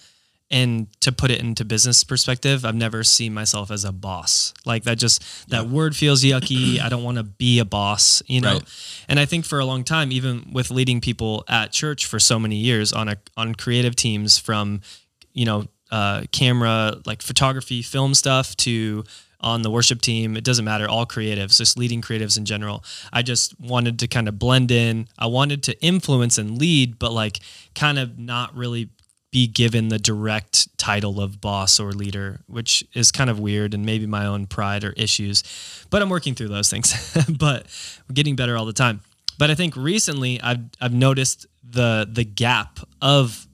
And 0.49 0.87
to 1.01 1.11
put 1.11 1.33
it 1.33 1.41
into 1.41 1.65
business 1.65 2.05
perspective, 2.05 2.65
I've 2.65 2.77
never 2.77 3.03
seen 3.03 3.35
myself 3.35 3.71
as 3.71 3.85
a 3.85 3.91
boss. 3.91 4.55
Like 4.65 4.85
that 4.85 4.97
just 4.97 5.49
that 5.51 5.69
word 5.69 5.97
feels 5.97 6.23
yucky. 6.23 6.81
I 6.83 6.89
don't 6.89 7.03
want 7.03 7.19
to 7.19 7.25
be 7.25 7.59
a 7.59 7.65
boss, 7.65 8.23
you 8.27 8.41
know. 8.41 8.55
Right. 8.55 9.05
And 9.09 9.19
I 9.19 9.25
think 9.25 9.45
for 9.45 9.59
a 9.59 9.65
long 9.65 9.83
time, 9.83 10.13
even 10.13 10.51
with 10.53 10.71
leading 10.71 11.01
people 11.01 11.45
at 11.49 11.73
church 11.73 12.07
for 12.07 12.21
so 12.21 12.39
many 12.39 12.57
years 12.57 12.93
on 12.93 13.09
a 13.09 13.17
on 13.37 13.57
creative 13.57 13.97
teams 13.97 14.39
from, 14.39 14.83
you 15.33 15.45
know, 15.45 15.67
uh, 15.91 16.23
camera 16.31 17.01
like 17.07 17.23
photography, 17.23 17.83
film 17.83 18.15
stuff 18.15 18.57
to 18.59 19.05
on 19.41 19.63
the 19.63 19.71
worship 19.71 20.01
team. 20.01 20.37
It 20.37 20.45
doesn't 20.45 20.65
matter. 20.65 20.89
All 20.89 21.07
creatives, 21.07 21.59
just 21.59 21.79
leading 21.79 22.03
creatives 22.03 22.37
in 22.37 22.45
general. 22.45 22.85
I 23.13 23.23
just 23.23 23.59
wanted 23.61 23.99
to 24.01 24.09
kind 24.09 24.29
of 24.29 24.39
blend 24.39 24.71
in. 24.71 25.09
I 25.19 25.27
wanted 25.27 25.63
to 25.65 25.81
influence 25.81 26.39
and 26.39 26.59
lead, 26.59 26.99
but 26.99 27.13
like 27.13 27.41
kind 27.75 27.99
of 27.99 28.19
not 28.19 28.57
really 28.57 28.91
be 29.33 29.47
given 29.47 29.89
the 29.89 29.99
direct 29.99 30.77
title 30.79 31.21
of 31.21 31.41
boss 31.41 31.81
or 31.81 31.93
leader, 31.93 32.41
which 32.47 32.85
is 32.95 33.11
kind 33.11 33.29
of 33.29 33.39
weird 33.41 33.75
and 33.75 33.85
maybe 33.85 34.07
my 34.07 34.27
own 34.27 34.47
pride 34.47 34.85
or 34.85 34.93
issues. 34.93 35.43
But 35.91 36.03
I'm 36.03 36.09
working 36.09 36.35
through 36.35 36.49
those 36.49 36.71
things. 36.71 37.17
but 37.39 37.67
we're 38.09 38.15
getting 38.15 38.37
better 38.37 38.57
all 38.57 38.65
the 38.65 38.73
time. 38.73 39.01
But 39.39 39.51
I 39.51 39.55
think 39.55 39.77
recently 39.77 40.41
I've 40.41 40.65
I've 40.81 40.95
noticed 40.95 41.47
the 41.63 42.09
the 42.11 42.25
gap 42.25 42.79
of 43.03 43.47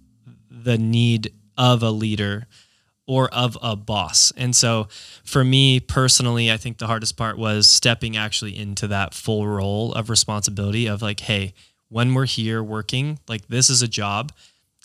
the 0.51 0.79
need 0.79 1.33
of 1.57 1.83
a 1.83 1.91
leader 1.91 2.47
or 3.07 3.29
of 3.35 3.59
a 3.61 3.75
boss. 3.75 4.33
And 4.37 4.55
so 4.55 4.87
for 5.25 5.45
me 5.45 5.81
personally, 5.81 6.53
I 6.53 6.57
think 6.57 6.79
the 6.79 6.87
hardest 6.87 7.17
part 7.17 7.37
was 7.37 7.67
stepping 7.67 8.17
actually 8.17 8.57
into 8.57 8.87
that 8.89 9.13
full 9.13 9.47
role 9.47 9.93
of 9.95 10.09
responsibility 10.09 10.87
of 10.87 11.03
like, 11.03 11.21
hey, 11.21 11.55
when 11.89 12.15
we're 12.15 12.27
here 12.27 12.63
working, 12.63 13.19
like 13.29 13.49
this 13.49 13.69
is 13.69 13.83
a 13.83 13.89
job 13.89 14.33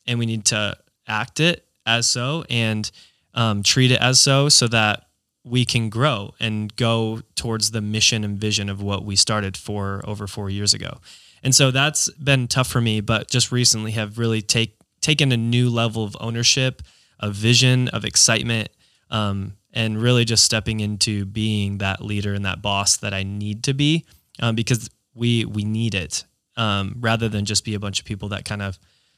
and 0.07 0.19
we 0.19 0.25
need 0.25 0.45
to 0.45 0.75
act 1.07 1.39
it 1.39 1.65
as 1.85 2.07
so 2.07 2.43
and 2.49 2.89
um, 3.33 3.63
treat 3.63 3.91
it 3.91 4.01
as 4.01 4.19
so 4.19 4.49
so 4.49 4.67
that 4.67 5.03
we 5.43 5.65
can 5.65 5.89
grow 5.89 6.33
and 6.39 6.75
go 6.75 7.21
towards 7.35 7.71
the 7.71 7.81
mission 7.81 8.23
and 8.23 8.37
vision 8.37 8.69
of 8.69 8.81
what 8.81 9.05
we 9.05 9.15
started 9.15 9.55
for 9.55 10.01
over 10.05 10.27
four 10.27 10.49
years 10.49 10.73
ago. 10.73 10.99
And 11.43 11.55
so 11.55 11.71
that's 11.71 12.09
been 12.11 12.47
tough 12.47 12.67
for 12.67 12.81
me, 12.81 12.99
but 12.99 13.29
just 13.29 13.51
recently 13.51 13.91
have 13.91 14.17
really 14.17 14.41
take 14.41 14.75
taken 15.01 15.31
a 15.31 15.37
new 15.37 15.69
level 15.69 16.03
of 16.03 16.17
ownership 16.19 16.81
of 17.19 17.33
vision, 17.33 17.87
of 17.89 18.03
excitement, 18.03 18.69
um, 19.09 19.53
and 19.73 20.01
really 20.01 20.25
just 20.25 20.43
stepping 20.43 20.79
into 20.79 21.25
being 21.25 21.77
that 21.77 22.01
leader 22.03 22.33
and 22.33 22.45
that 22.45 22.61
boss 22.61 22.97
that 22.97 23.13
I 23.13 23.23
need 23.23 23.63
to 23.63 23.73
be 23.73 24.05
um, 24.39 24.55
because 24.55 24.89
we 25.13 25.45
we 25.45 25.63
need 25.63 25.95
it 25.95 26.25
um, 26.55 26.95
rather 26.99 27.29
than 27.29 27.45
just 27.45 27.63
be 27.63 27.75
a 27.75 27.79
bunch 27.79 27.99
of 27.99 28.05
people 28.05 28.29
that 28.29 28.45
kind 28.45 28.61
of 28.61 28.77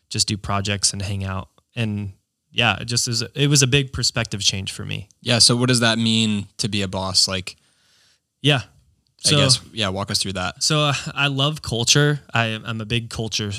just 0.09 0.27
do 0.27 0.37
projects 0.37 0.93
and 0.93 1.01
hang 1.01 1.23
out. 1.23 1.49
And 1.75 2.13
yeah, 2.51 2.79
it 2.81 2.85
just 2.85 3.07
is. 3.07 3.21
It 3.21 3.47
was 3.47 3.61
a 3.61 3.67
big 3.67 3.93
perspective 3.93 4.41
change 4.41 4.71
for 4.71 4.83
me. 4.85 5.07
Yeah. 5.21 5.39
So 5.39 5.55
what 5.55 5.67
does 5.67 5.79
that 5.81 5.97
mean 5.99 6.47
to 6.57 6.67
be 6.67 6.81
a 6.81 6.87
boss? 6.87 7.27
Like, 7.27 7.55
Yeah. 8.41 8.61
I 9.27 9.31
guess, 9.31 9.59
yeah, 9.73 9.89
walk 9.89 10.11
us 10.11 10.21
through 10.21 10.33
that. 10.33 10.63
So 10.63 10.79
uh, 10.79 10.93
I 11.13 11.27
love 11.27 11.61
culture. 11.61 12.21
I, 12.33 12.45
I'm 12.63 12.79
a 12.79 12.85
big 12.85 13.09
culture 13.09 13.51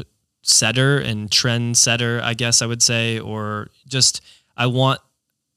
setter 0.42 0.98
and 0.98 1.30
trend 1.30 1.76
setter, 1.76 2.20
I 2.24 2.32
guess 2.32 2.62
I 2.62 2.66
would 2.66 2.82
say, 2.82 3.18
or 3.18 3.68
just 3.86 4.22
I 4.56 4.66
want 4.66 5.00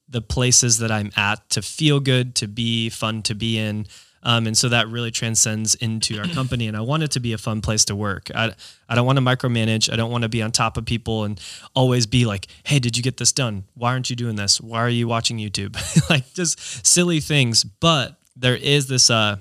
the 0.06 0.20
places 0.20 0.76
that 0.78 0.90
I'm 0.90 1.10
at 1.16 1.48
to 1.50 1.62
feel 1.62 2.00
good, 2.00 2.34
to 2.36 2.46
be 2.46 2.90
fun 2.90 3.22
to 3.22 3.34
be 3.34 3.58
in. 3.58 3.86
Um, 4.24 4.46
and 4.46 4.56
so 4.56 4.68
that 4.70 4.88
really 4.88 5.10
transcends 5.10 5.74
into 5.74 6.18
our 6.18 6.26
company. 6.26 6.66
And 6.66 6.76
I 6.76 6.80
want 6.80 7.02
it 7.02 7.10
to 7.12 7.20
be 7.20 7.32
a 7.34 7.38
fun 7.38 7.60
place 7.60 7.84
to 7.86 7.94
work. 7.96 8.30
I, 8.34 8.54
I 8.88 8.94
don't 8.94 9.04
want 9.04 9.18
to 9.18 9.22
micromanage. 9.22 9.92
I 9.92 9.96
don't 9.96 10.10
want 10.10 10.22
to 10.22 10.28
be 10.28 10.40
on 10.42 10.50
top 10.50 10.76
of 10.76 10.86
people 10.86 11.24
and 11.24 11.38
always 11.74 12.06
be 12.06 12.24
like, 12.24 12.46
hey, 12.64 12.78
did 12.78 12.96
you 12.96 13.02
get 13.02 13.18
this 13.18 13.32
done? 13.32 13.64
Why 13.74 13.92
aren't 13.92 14.08
you 14.08 14.16
doing 14.16 14.36
this? 14.36 14.60
Why 14.60 14.80
are 14.80 14.88
you 14.88 15.06
watching 15.06 15.38
YouTube? 15.38 15.76
like 16.10 16.32
just 16.32 16.86
silly 16.86 17.20
things. 17.20 17.64
But 17.64 18.16
there 18.34 18.56
is 18.56 18.86
this, 18.86 19.10
uh, 19.10 19.36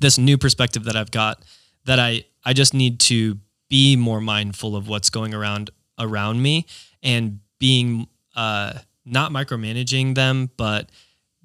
this 0.00 0.18
new 0.18 0.38
perspective 0.38 0.84
that 0.84 0.96
I've 0.96 1.10
got 1.10 1.42
that 1.84 1.98
I 1.98 2.24
I 2.44 2.52
just 2.52 2.74
need 2.74 3.00
to 3.00 3.38
be 3.68 3.96
more 3.96 4.20
mindful 4.20 4.76
of 4.76 4.88
what's 4.88 5.10
going 5.10 5.34
around 5.34 5.70
around 5.98 6.42
me 6.42 6.66
and 7.02 7.40
being 7.58 8.06
uh, 8.34 8.74
not 9.04 9.32
micromanaging 9.32 10.14
them, 10.14 10.50
but 10.56 10.90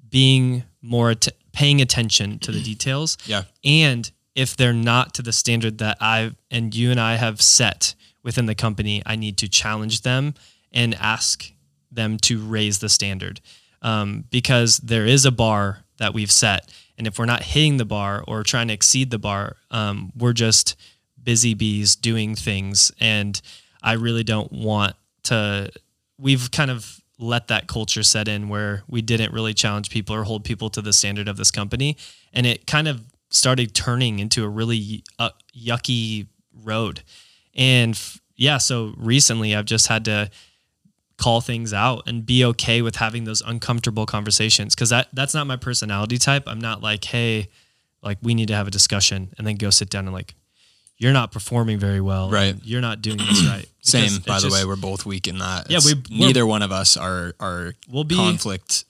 being 0.08 0.64
more 0.80 1.10
att- 1.10 1.28
paying 1.56 1.80
attention 1.80 2.38
to 2.40 2.52
the 2.52 2.62
details. 2.62 3.16
Yeah. 3.26 3.42
And 3.64 4.10
if 4.34 4.56
they're 4.56 4.74
not 4.74 5.14
to 5.14 5.22
the 5.22 5.32
standard 5.32 5.78
that 5.78 5.96
I 6.00 6.32
and 6.50 6.74
you 6.74 6.90
and 6.90 7.00
I 7.00 7.16
have 7.16 7.40
set 7.40 7.94
within 8.22 8.46
the 8.46 8.54
company, 8.54 9.02
I 9.06 9.16
need 9.16 9.38
to 9.38 9.48
challenge 9.48 10.02
them 10.02 10.34
and 10.70 10.94
ask 10.96 11.50
them 11.90 12.18
to 12.18 12.38
raise 12.38 12.78
the 12.80 12.90
standard 12.90 13.40
um, 13.82 14.24
because 14.30 14.76
there 14.78 15.06
is 15.06 15.24
a 15.24 15.30
bar 15.30 15.84
that 15.98 16.12
we've 16.12 16.30
set. 16.30 16.70
And 16.98 17.06
if 17.06 17.18
we're 17.18 17.24
not 17.24 17.42
hitting 17.42 17.78
the 17.78 17.84
bar 17.86 18.22
or 18.28 18.42
trying 18.42 18.68
to 18.68 18.74
exceed 18.74 19.10
the 19.10 19.18
bar, 19.18 19.56
um, 19.70 20.12
we're 20.16 20.34
just 20.34 20.76
busy 21.20 21.54
bees 21.54 21.96
doing 21.96 22.34
things. 22.34 22.92
And 23.00 23.40
I 23.82 23.94
really 23.94 24.24
don't 24.24 24.52
want 24.52 24.94
to, 25.24 25.70
we've 26.18 26.50
kind 26.50 26.70
of 26.70 27.00
let 27.18 27.48
that 27.48 27.66
culture 27.66 28.02
set 28.02 28.28
in 28.28 28.48
where 28.48 28.82
we 28.88 29.00
didn't 29.00 29.32
really 29.32 29.54
challenge 29.54 29.90
people 29.90 30.14
or 30.14 30.24
hold 30.24 30.44
people 30.44 30.68
to 30.70 30.82
the 30.82 30.92
standard 30.92 31.28
of 31.28 31.36
this 31.36 31.50
company. 31.50 31.96
And 32.32 32.46
it 32.46 32.66
kind 32.66 32.88
of 32.88 33.02
started 33.30 33.74
turning 33.74 34.18
into 34.18 34.44
a 34.44 34.48
really 34.48 35.02
uh, 35.18 35.30
yucky 35.56 36.26
road. 36.62 37.02
And 37.54 37.94
f- 37.94 38.20
yeah, 38.36 38.58
so 38.58 38.94
recently 38.98 39.54
I've 39.54 39.64
just 39.64 39.86
had 39.86 40.04
to 40.04 40.30
call 41.16 41.40
things 41.40 41.72
out 41.72 42.02
and 42.06 42.26
be 42.26 42.44
okay 42.44 42.82
with 42.82 42.96
having 42.96 43.24
those 43.24 43.40
uncomfortable 43.40 44.04
conversations 44.04 44.74
because 44.74 44.90
that 44.90 45.08
that's 45.14 45.32
not 45.32 45.46
my 45.46 45.56
personality 45.56 46.18
type. 46.18 46.44
I'm 46.46 46.60
not 46.60 46.82
like, 46.82 47.04
hey, 47.04 47.48
like 48.02 48.18
we 48.20 48.34
need 48.34 48.48
to 48.48 48.54
have 48.54 48.68
a 48.68 48.70
discussion 48.70 49.32
and 49.38 49.46
then 49.46 49.56
go 49.56 49.70
sit 49.70 49.88
down 49.88 50.04
and 50.04 50.12
like, 50.12 50.34
you're 50.98 51.12
not 51.12 51.30
performing 51.32 51.78
very 51.78 52.00
well. 52.00 52.30
Right. 52.30 52.54
You're 52.64 52.80
not 52.80 53.02
doing 53.02 53.18
this 53.18 53.44
right. 53.46 53.66
Same, 53.80 54.20
by 54.26 54.36
the 54.40 54.48
just- 54.48 54.52
way, 54.52 54.64
we're 54.64 54.76
both 54.76 55.04
weak 55.06 55.28
in 55.28 55.38
that. 55.38 55.70
Yeah, 55.70 55.78
we- 55.84 56.02
neither 56.10 56.46
one 56.46 56.62
of 56.62 56.72
us 56.72 56.96
are 56.96 57.34
are 57.40 57.74
We'll 57.90 58.04
be- 58.04 58.14
conflict 58.16 58.84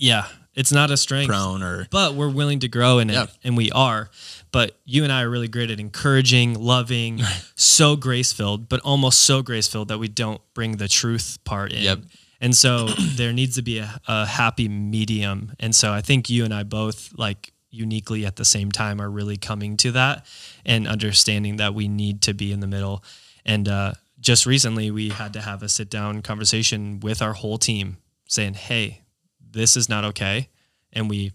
yeah, 0.00 0.26
it's 0.54 0.70
not 0.72 0.90
a 0.90 0.96
strength. 0.96 1.28
prone 1.28 1.62
or 1.62 1.86
but 1.90 2.14
we're 2.14 2.30
willing 2.30 2.60
to 2.60 2.68
grow 2.68 2.98
in 2.98 3.10
it 3.10 3.14
Yeah. 3.14 3.26
and 3.44 3.56
we 3.56 3.70
are 3.72 4.10
but 4.52 4.76
you 4.84 5.02
and 5.04 5.12
i 5.12 5.22
are 5.22 5.28
really 5.30 5.48
great 5.48 5.70
at 5.70 5.78
encouraging 5.80 6.54
loving 6.54 7.20
so 7.56 7.96
grace 7.96 8.32
filled 8.32 8.68
but 8.68 8.80
almost 8.80 9.20
so 9.20 9.42
grace 9.42 9.66
filled 9.68 9.88
that 9.88 9.98
we 9.98 10.08
don't 10.08 10.40
bring 10.54 10.76
the 10.76 10.88
truth 10.88 11.38
part 11.44 11.72
in 11.72 11.82
Yep. 11.82 11.98
and 12.40 12.56
so 12.56 12.86
there 13.16 13.32
needs 13.32 13.56
to 13.56 13.62
be 13.62 13.78
a, 13.78 14.00
a 14.08 14.24
happy 14.26 14.68
medium 14.68 15.52
and 15.60 15.74
so 15.74 15.92
i 15.92 16.00
think 16.00 16.30
you 16.30 16.44
and 16.44 16.54
i 16.54 16.62
both 16.62 17.12
like 17.16 17.52
uniquely 17.70 18.24
at 18.24 18.36
the 18.36 18.44
same 18.44 18.70
time 18.70 19.00
are 19.00 19.10
really 19.10 19.36
coming 19.36 19.76
to 19.76 19.92
that 19.92 20.24
and 20.64 20.88
understanding 20.88 21.56
that 21.56 21.74
we 21.74 21.88
need 21.88 22.22
to 22.22 22.34
be 22.34 22.52
in 22.52 22.60
the 22.60 22.66
middle. 22.66 23.04
And 23.44 23.68
uh, 23.68 23.92
just 24.20 24.46
recently 24.46 24.90
we 24.90 25.10
had 25.10 25.32
to 25.34 25.40
have 25.40 25.62
a 25.62 25.68
sit 25.68 25.90
down 25.90 26.22
conversation 26.22 27.00
with 27.00 27.22
our 27.22 27.34
whole 27.34 27.58
team 27.58 27.98
saying 28.26 28.54
hey 28.54 29.02
this 29.50 29.76
is 29.76 29.88
not 29.88 30.04
okay. 30.04 30.48
And 30.92 31.08
we 31.08 31.32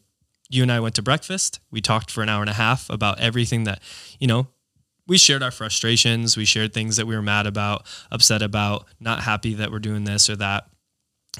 you 0.49 0.61
and 0.61 0.71
I 0.71 0.79
went 0.79 0.95
to 0.95 1.01
breakfast. 1.01 1.59
We 1.71 1.81
talked 1.81 2.11
for 2.11 2.21
an 2.21 2.29
hour 2.29 2.41
and 2.41 2.49
a 2.49 2.53
half 2.53 2.89
about 2.89 3.19
everything 3.19 3.63
that, 3.63 3.81
you 4.19 4.27
know, 4.27 4.47
we 5.07 5.17
shared 5.17 5.41
our 5.41 5.51
frustrations, 5.51 6.37
we 6.37 6.45
shared 6.45 6.73
things 6.73 6.95
that 6.97 7.07
we 7.07 7.15
were 7.15 7.21
mad 7.23 7.47
about, 7.47 7.85
upset 8.11 8.41
about, 8.41 8.85
not 8.99 9.23
happy 9.23 9.55
that 9.55 9.71
we're 9.71 9.79
doing 9.79 10.03
this 10.03 10.29
or 10.29 10.35
that, 10.37 10.67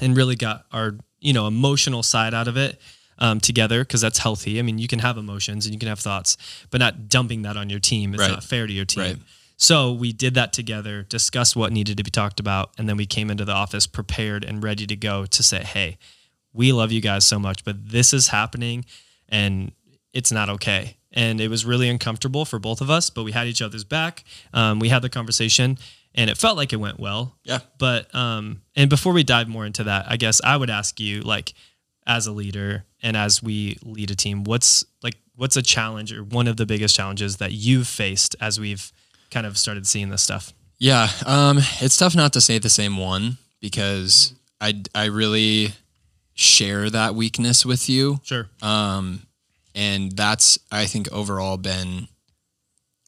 and 0.00 0.16
really 0.16 0.34
got 0.34 0.66
our, 0.72 0.96
you 1.20 1.32
know, 1.32 1.46
emotional 1.46 2.02
side 2.02 2.34
out 2.34 2.48
of 2.48 2.56
it 2.56 2.80
um, 3.18 3.40
together 3.40 3.80
because 3.84 4.00
that's 4.00 4.18
healthy. 4.18 4.58
I 4.58 4.62
mean, 4.62 4.78
you 4.78 4.88
can 4.88 4.98
have 5.00 5.16
emotions 5.16 5.66
and 5.66 5.72
you 5.74 5.78
can 5.78 5.88
have 5.88 6.00
thoughts, 6.00 6.36
but 6.70 6.78
not 6.80 7.08
dumping 7.08 7.42
that 7.42 7.56
on 7.56 7.70
your 7.70 7.80
team. 7.80 8.14
It's 8.14 8.20
Right. 8.22 8.30
not 8.30 8.44
fair 8.44 8.66
to 8.66 8.72
your 8.72 8.84
team. 8.84 9.02
Right. 9.02 9.16
So 9.56 9.92
we 9.92 10.12
did 10.12 10.34
that 10.34 10.52
together, 10.52 11.04
discussed 11.04 11.54
what 11.54 11.72
needed 11.72 11.96
to 11.98 12.02
be 12.02 12.10
talked 12.10 12.40
about, 12.40 12.72
and 12.76 12.88
then 12.88 12.96
we 12.96 13.06
came 13.06 13.30
into 13.30 13.44
the 13.44 13.52
office 13.52 13.86
prepared 13.86 14.44
and 14.44 14.62
ready 14.62 14.86
to 14.86 14.96
go 14.96 15.26
to 15.26 15.42
say, 15.42 15.62
hey, 15.62 15.96
we 16.52 16.72
love 16.72 16.90
you 16.92 17.00
guys 17.00 17.24
so 17.24 17.38
much, 17.38 17.64
but 17.64 17.88
this 17.90 18.12
is 18.12 18.28
happening 18.28 18.84
and 19.28 19.72
it's 20.12 20.32
not 20.32 20.48
okay. 20.48 20.96
And 21.12 21.40
it 21.40 21.48
was 21.48 21.64
really 21.64 21.88
uncomfortable 21.88 22.44
for 22.44 22.58
both 22.58 22.80
of 22.80 22.90
us, 22.90 23.10
but 23.10 23.22
we 23.22 23.30
had 23.32 23.46
each 23.46 23.62
other's 23.62 23.84
back. 23.84 24.24
Um, 24.52 24.80
we 24.80 24.88
had 24.88 25.02
the 25.02 25.08
conversation 25.08 25.78
and 26.16 26.28
it 26.30 26.36
felt 26.36 26.56
like 26.56 26.72
it 26.72 26.76
went 26.76 26.98
well. 27.00 27.36
yeah. 27.44 27.60
But, 27.78 28.12
um, 28.14 28.62
and 28.76 28.90
before 28.90 29.12
we 29.12 29.22
dive 29.22 29.48
more 29.48 29.64
into 29.66 29.84
that, 29.84 30.06
I 30.08 30.16
guess 30.16 30.40
I 30.44 30.56
would 30.56 30.70
ask 30.70 30.98
you, 31.00 31.20
like, 31.22 31.54
as 32.06 32.26
a 32.26 32.32
leader 32.32 32.84
and 33.02 33.16
as 33.16 33.42
we 33.42 33.78
lead 33.82 34.10
a 34.10 34.14
team, 34.14 34.44
what's 34.44 34.84
like, 35.02 35.16
what's 35.36 35.56
a 35.56 35.62
challenge 35.62 36.12
or 36.12 36.22
one 36.22 36.46
of 36.48 36.56
the 36.56 36.66
biggest 36.66 36.94
challenges 36.94 37.36
that 37.38 37.52
you've 37.52 37.88
faced 37.88 38.36
as 38.40 38.60
we've 38.60 38.92
kind 39.30 39.46
of 39.46 39.56
started 39.58 39.86
seeing 39.86 40.10
this 40.10 40.22
stuff? 40.22 40.52
Yeah, 40.78 41.08
um, 41.26 41.58
it's 41.80 41.96
tough 41.96 42.14
not 42.14 42.32
to 42.34 42.40
say 42.40 42.58
the 42.58 42.68
same 42.70 42.96
one 42.96 43.38
because 43.60 44.34
I 44.60 44.82
I 44.94 45.06
really 45.06 45.72
share 46.34 46.90
that 46.90 47.14
weakness 47.14 47.64
with 47.64 47.88
you, 47.88 48.20
Sure. 48.24 48.48
um, 48.60 49.22
and 49.74 50.12
that's 50.12 50.58
I 50.70 50.86
think 50.86 51.10
overall 51.12 51.56
been 51.56 52.08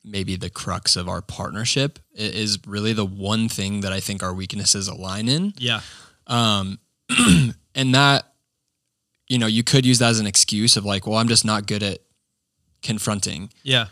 maybe 0.04 0.36
the 0.36 0.48
crux 0.50 0.94
of 0.94 1.08
our 1.08 1.20
partnership 1.20 1.98
i- 2.16 2.22
is 2.22 2.58
really 2.66 2.92
the 2.92 3.04
one 3.04 3.48
thing 3.48 3.80
that 3.80 3.92
I 3.92 3.98
think 4.00 4.22
our 4.22 4.32
weaknesses 4.32 4.86
align 4.88 5.28
in, 5.28 5.52
Yeah. 5.58 5.80
um, 6.28 6.78
and 7.74 7.94
that 7.94 8.32
you 9.28 9.38
know 9.38 9.46
you 9.46 9.62
could 9.64 9.84
use 9.86 9.98
that 9.98 10.10
as 10.10 10.20
an 10.20 10.26
excuse 10.26 10.76
of 10.76 10.84
like, 10.84 11.06
well, 11.06 11.18
I'm 11.18 11.28
just 11.28 11.44
not 11.44 11.66
good 11.66 11.82
at 11.82 11.98
confronting 12.82 13.50
Yeah. 13.62 13.86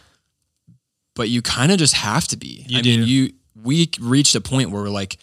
but 1.14 1.28
you 1.28 1.42
kind 1.42 1.72
of 1.72 1.78
just 1.78 1.94
have 1.94 2.28
to 2.28 2.36
be. 2.36 2.64
You 2.68 2.78
I 2.78 2.82
mean, 2.82 3.00
do. 3.00 3.06
you 3.06 3.32
we 3.62 3.90
reached 4.00 4.34
a 4.34 4.40
point 4.40 4.70
where 4.70 4.82
we're 4.82 4.88
like, 4.90 5.18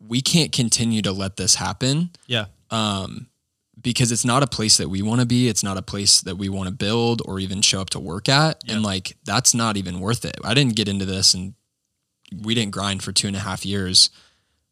we 0.00 0.20
can't 0.20 0.52
continue 0.52 1.02
to 1.02 1.12
let 1.12 1.36
this 1.36 1.56
happen 1.56 2.10
Yeah. 2.26 2.46
um, 2.70 3.26
because 3.80 4.12
it's 4.12 4.24
not 4.24 4.42
a 4.42 4.46
place 4.46 4.76
that 4.78 4.88
we 4.88 5.02
want 5.02 5.20
to 5.20 5.26
be. 5.26 5.48
It's 5.48 5.62
not 5.62 5.76
a 5.76 5.82
place 5.82 6.20
that 6.22 6.36
we 6.36 6.48
want 6.48 6.68
to 6.68 6.74
build 6.74 7.22
or 7.24 7.38
even 7.40 7.62
show 7.62 7.80
up 7.80 7.90
to 7.90 8.00
work 8.00 8.28
at. 8.28 8.62
And 8.68 8.82
like, 8.82 9.16
that's 9.24 9.54
not 9.54 9.76
even 9.76 10.00
worth 10.00 10.24
it. 10.24 10.36
I 10.44 10.54
didn't 10.54 10.76
get 10.76 10.88
into 10.88 11.04
this 11.04 11.34
and 11.34 11.54
we 12.42 12.54
didn't 12.54 12.72
grind 12.72 13.02
for 13.02 13.12
two 13.12 13.26
and 13.26 13.36
a 13.36 13.40
half 13.40 13.64
years 13.66 14.10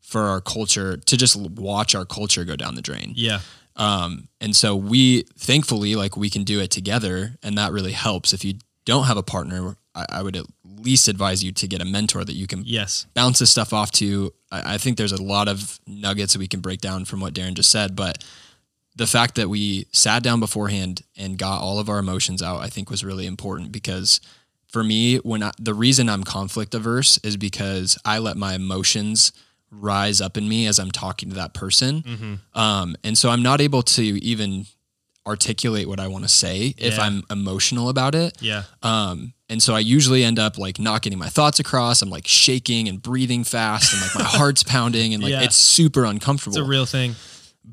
for 0.01 0.23
our 0.23 0.41
culture 0.41 0.97
to 0.97 1.17
just 1.17 1.37
watch 1.37 1.95
our 1.95 2.05
culture 2.05 2.45
go 2.45 2.57
down 2.57 2.75
the 2.75 2.83
drain. 2.83 3.13
Yeah. 3.17 3.41
Um, 3.79 4.29
and 4.41 4.55
so 4.55 4.75
we 4.77 5.23
thankfully 5.39 5.95
like 5.95 6.17
we 6.17 6.29
can 6.31 6.45
do 6.45 6.61
it 6.61 6.71
together, 6.71 7.37
and 7.43 7.57
that 7.57 7.73
really 7.73 7.93
helps. 7.93 8.33
If 8.33 8.45
you 8.45 8.55
don't 8.85 9.05
have 9.05 9.17
a 9.17 9.23
partner, 9.23 9.77
I, 9.95 10.07
I 10.11 10.23
would 10.23 10.37
at 10.37 10.47
least 10.65 11.09
advise 11.09 11.43
you 11.43 11.53
to 11.53 11.67
get 11.69 11.81
a 11.81 11.85
mentor 11.85 12.25
that 12.25 12.35
you 12.35 12.47
can 12.47 12.63
Yes. 12.67 13.07
bounce 13.15 13.39
this 13.39 13.51
stuff 13.51 13.73
off 13.73 13.91
to. 13.93 14.33
I, 14.51 14.75
I 14.75 14.79
think 14.79 14.97
there's 14.97 15.13
a 15.13 15.23
lot 15.23 15.49
of 15.49 15.79
nuggets 15.87 16.33
that 16.33 16.39
we 16.39 16.49
can 16.49 16.61
break 16.61 16.81
down 16.81 17.05
from 17.05 17.21
what 17.21 17.35
Darren 17.35 17.55
just 17.55 17.71
said, 17.71 17.95
but 17.97 18.25
the 18.97 19.07
fact 19.07 19.37
that 19.37 19.49
we 19.49 19.87
sat 19.93 20.25
down 20.25 20.41
beforehand 20.41 21.03
and 21.17 21.39
got 21.39 21.61
all 21.61 21.79
of 21.79 21.89
our 21.89 22.01
emotions 22.01 22.43
out, 22.43 22.61
I 22.61 22.67
think 22.69 22.91
was 22.91 23.05
really 23.05 23.27
important 23.27 23.71
because 23.71 24.21
for 24.73 24.83
me, 24.83 25.17
when 25.19 25.43
I, 25.43 25.53
the 25.59 25.73
reason 25.73 26.09
I'm 26.09 26.25
conflict 26.25 26.75
averse 26.75 27.19
is 27.23 27.37
because 27.37 27.97
I 28.05 28.19
let 28.19 28.37
my 28.37 28.55
emotions 28.55 29.33
rise 29.71 30.21
up 30.21 30.37
in 30.37 30.49
me 30.49 30.67
as 30.67 30.79
I'm 30.79 30.91
talking 30.91 31.29
to 31.31 31.35
that 31.37 31.55
person. 31.55 32.41
Um, 32.55 32.97
and 33.05 33.17
so 33.19 33.31
I'm 33.31 33.43
not 33.43 33.61
able 33.61 33.83
to 33.83 34.03
even 34.03 34.67
articulate 35.27 35.87
what 35.89 36.01
I 36.01 36.09
want 36.09 36.25
to 36.25 36.29
say 36.29 36.75
if 36.79 36.95
Yeah. 36.97 37.03
I'm 37.03 37.23
emotional 37.31 37.89
about 37.91 38.15
it. 38.15 38.37
Yeah. 38.41 38.63
Um, 38.83 39.35
and 39.51 39.63
so 39.63 39.75
I 39.75 39.81
usually 39.81 40.25
end 40.25 40.39
up 40.39 40.57
like 40.57 40.79
not 40.79 41.03
getting 41.03 41.19
my 41.19 41.29
thoughts 41.29 41.61
across. 41.61 42.01
I'm 42.01 42.09
like 42.11 42.27
shaking 42.27 42.89
and 42.89 43.01
breathing 43.03 43.45
fast 43.45 43.93
and 43.93 44.01
like 44.03 44.15
my 44.15 44.25
heart's 44.25 44.63
pounding 44.75 45.13
and 45.13 45.23
like 45.23 45.33
Yeah. 45.33 45.43
it's 45.43 45.57
super 45.57 46.05
uncomfortable. 46.05 46.57
It's 46.57 46.67
a 46.67 46.69
real 46.69 46.87
thing. 46.87 47.15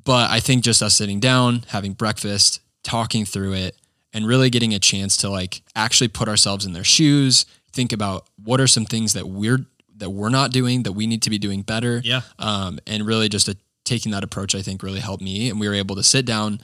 but 0.03 0.29
I 0.31 0.39
think 0.41 0.63
just 0.63 0.83
us 0.83 0.95
sitting 0.95 1.19
down, 1.21 1.63
having 1.69 1.93
breakfast, 1.93 2.59
talking 2.83 3.23
through 3.25 3.53
it, 3.53 3.77
and 4.13 4.27
really 4.27 4.49
getting 4.49 4.73
a 4.73 4.79
chance 4.79 5.17
to 5.17 5.29
like 5.29 5.61
actually 5.75 6.07
put 6.09 6.27
ourselves 6.27 6.65
in 6.65 6.73
their 6.73 6.83
shoes, 6.83 7.45
think 7.71 7.91
about 7.93 8.27
what 8.43 8.59
are 8.61 8.67
some 8.67 8.85
things 8.85 9.13
that 9.13 9.27
we're 9.27 9.65
that 9.97 10.09
we're 10.09 10.29
not 10.29 10.51
doing 10.51 10.83
that 10.83 10.91
we 10.93 11.07
need 11.07 11.21
to 11.23 11.29
be 11.29 11.37
doing 11.37 11.61
better. 11.61 12.01
Yeah. 12.03 12.21
Um, 12.39 12.79
and 12.85 13.05
really 13.05 13.29
just 13.29 13.47
a, 13.47 13.55
taking 13.85 14.11
that 14.11 14.23
approach, 14.23 14.53
I 14.55 14.61
think 14.61 14.83
really 14.83 14.99
helped 14.99 15.23
me. 15.23 15.49
And 15.49 15.59
we 15.59 15.67
were 15.67 15.73
able 15.75 15.95
to 15.95 16.03
sit 16.03 16.25
down, 16.25 16.59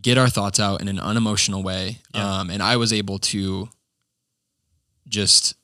get 0.00 0.18
our 0.18 0.28
thoughts 0.28 0.60
out 0.60 0.80
in 0.80 0.88
an 0.88 1.00
unemotional 1.00 1.62
way. 1.62 1.98
Yeah. 2.14 2.38
Um, 2.40 2.50
and 2.50 2.62
I 2.62 2.76
was 2.76 2.92
able 2.92 3.18
to 3.20 3.68
just, 5.08 5.54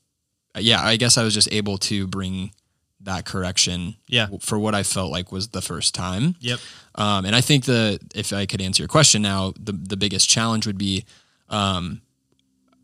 yeah, 0.59 0.83
I 0.83 0.97
guess 0.97 1.19
I 1.19 1.25
was 1.25 1.35
just 1.35 1.51
able 1.53 1.79
to 1.79 2.07
bring 2.07 2.53
that 3.01 3.25
correction 3.25 3.97
Yeah. 4.07 4.29
for 4.41 4.59
what 4.59 4.75
I 4.75 4.85
felt 4.85 5.11
like 5.11 5.33
was 5.33 5.49
the 5.49 5.61
first 5.63 5.95
time. 5.95 6.37
Yep. 6.41 6.61
Um, 6.95 7.25
and 7.25 7.35
I 7.35 7.41
think 7.41 7.65
the 7.65 7.99
if 8.15 8.33
I 8.33 8.47
could 8.47 8.61
answer 8.63 8.83
your 8.83 8.89
question 8.89 9.23
now, 9.23 9.53
the 9.59 9.73
the 9.73 9.97
biggest 9.97 10.29
challenge 10.29 10.67
would 10.67 10.79
be, 10.79 11.05
um, 11.49 12.01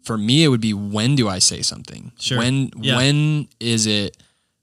for 0.02 0.18
me, 0.18 0.42
it 0.42 0.48
would 0.48 0.60
be 0.60 0.74
when 0.74 1.14
do 1.14 1.28
I 1.28 1.38
say 1.38 1.62
something? 1.62 2.10
Sure. 2.18 2.38
When 2.38 2.70
Yeah. 2.80 2.96
when 2.96 3.48
is 3.60 3.86
it? 3.86 4.16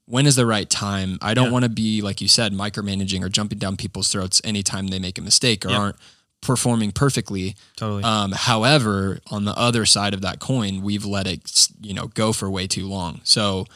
When 0.06 0.26
is 0.26 0.36
the 0.36 0.46
right 0.46 0.68
time? 0.70 1.18
I 1.20 1.34
don't 1.34 1.46
Yeah. 1.46 1.50
want 1.52 1.62
to 1.64 1.68
be 1.68 2.00
like 2.00 2.20
you 2.20 2.28
said, 2.28 2.52
micromanaging 2.52 3.22
or 3.22 3.28
jumping 3.28 3.58
down 3.58 3.76
people's 3.76 4.08
throats 4.08 4.40
anytime 4.44 4.86
they 4.88 4.98
make 4.98 5.18
a 5.18 5.22
mistake 5.22 5.64
or 5.66 5.70
Yep. 5.70 5.78
aren't 5.78 5.96
performing 6.42 6.92
perfectly. 6.92 7.56
Totally. 7.76 8.04
Um, 8.04 8.32
however, 8.32 9.20
on 9.28 9.44
the 9.44 9.56
other 9.58 9.84
side 9.84 10.14
of 10.14 10.20
that 10.22 10.38
coin, 10.38 10.80
we've 10.82 11.04
let 11.04 11.26
it, 11.26 11.68
you 11.80 11.92
know, 11.92 12.06
go 12.08 12.32
for 12.32 12.48
way 12.50 12.66
too 12.68 12.86
long. 12.86 13.20
So 13.24 13.66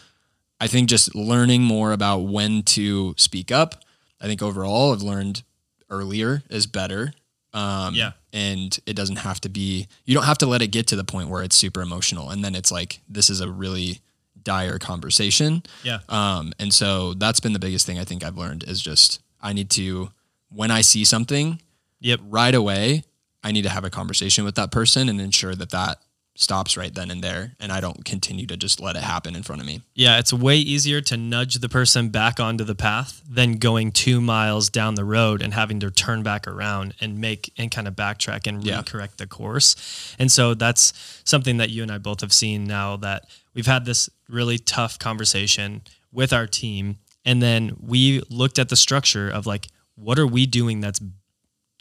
I 0.60 0.66
think 0.68 0.88
just 0.88 1.14
learning 1.14 1.62
more 1.62 1.92
about 1.92 2.18
when 2.18 2.62
to 2.64 3.14
speak 3.16 3.50
up. 3.50 3.82
I 4.20 4.26
think 4.26 4.40
overall, 4.42 4.92
I've 4.92 5.02
learned 5.02 5.42
earlier 5.88 6.42
is 6.48 6.66
better. 6.66 7.12
Um, 7.52 7.94
Yeah. 7.94 8.12
And 8.32 8.78
it 8.86 8.94
doesn't 8.94 9.16
have 9.16 9.40
to 9.40 9.48
be, 9.48 9.88
you 10.04 10.14
don't 10.14 10.24
have 10.26 10.38
to 10.38 10.46
let 10.46 10.62
it 10.62 10.68
get 10.68 10.86
to 10.88 10.96
the 10.96 11.02
point 11.02 11.28
where 11.28 11.42
it's 11.42 11.56
super 11.56 11.80
emotional. 11.82 12.30
And 12.30 12.44
then 12.44 12.54
it's 12.54 12.70
like, 12.70 13.00
this 13.08 13.28
is 13.28 13.40
a 13.40 13.50
really 13.50 14.00
dire 14.44 14.78
conversation. 14.78 15.62
yeah. 15.82 15.98
Um, 16.08 16.52
and 16.58 16.72
so 16.72 17.14
that's 17.14 17.40
been 17.40 17.52
the 17.52 17.58
biggest 17.58 17.86
thing 17.86 17.98
I 17.98 18.04
think 18.04 18.24
I've 18.24 18.36
learned 18.36 18.64
is 18.64 18.80
just, 18.80 19.20
I 19.40 19.52
need 19.52 19.70
to, 19.70 20.10
when 20.48 20.70
I 20.70 20.80
see 20.82 21.04
something, 21.04 21.60
Yep. 22.00 22.20
right 22.28 22.54
away, 22.54 23.04
I 23.42 23.52
need 23.52 23.62
to 23.62 23.70
have 23.70 23.84
a 23.84 23.90
conversation 23.90 24.44
with 24.44 24.54
that 24.56 24.70
person 24.70 25.08
and 25.08 25.20
ensure 25.20 25.54
that 25.54 25.70
that 25.70 25.98
stops 26.36 26.76
right 26.76 26.94
then 26.94 27.10
and 27.10 27.22
there. 27.22 27.52
And 27.60 27.70
I 27.70 27.80
don't 27.80 28.02
continue 28.04 28.46
to 28.46 28.56
just 28.56 28.80
let 28.80 28.96
it 28.96 29.02
happen 29.02 29.34
in 29.36 29.42
front 29.42 29.60
of 29.60 29.66
me. 29.66 29.82
Yeah, 29.94 30.18
it's 30.18 30.32
way 30.32 30.56
easier 30.56 31.00
to 31.02 31.16
nudge 31.18 31.56
the 31.56 31.68
person 31.68 32.08
back 32.08 32.40
onto 32.40 32.64
the 32.64 32.74
path 32.74 33.20
than 33.28 33.58
going 33.58 33.92
two 33.92 34.20
miles 34.22 34.70
down 34.70 34.94
the 34.94 35.04
road 35.04 35.42
and 35.42 35.52
having 35.52 35.80
to 35.80 35.90
turn 35.90 36.22
back 36.22 36.46
around 36.48 36.94
and 37.00 37.18
make 37.18 37.52
and 37.58 37.70
kind 37.70 37.86
of 37.86 37.94
backtrack 37.94 38.46
and 38.46 38.64
Yeah. 38.64 38.80
recorrect 38.80 39.16
the 39.18 39.26
course. 39.26 39.76
And 40.18 40.32
so 40.32 40.54
that's 40.54 40.94
something 41.24 41.58
that 41.58 41.68
you 41.70 41.82
and 41.82 41.92
I 41.92 41.98
both 41.98 42.22
have 42.22 42.32
seen 42.32 42.64
now 42.64 42.96
that 42.98 43.26
we've 43.54 43.66
had 43.66 43.84
this 43.84 44.08
really 44.30 44.58
tough 44.58 44.98
conversation 44.98 45.82
with 46.12 46.32
our 46.32 46.46
team. 46.46 46.96
And 47.24 47.42
then 47.42 47.76
we 47.80 48.22
looked 48.30 48.58
at 48.58 48.68
the 48.68 48.76
structure 48.76 49.28
of 49.28 49.46
like, 49.46 49.68
what 49.94 50.18
are 50.18 50.26
we 50.26 50.46
doing 50.46 50.80
that's 50.80 51.00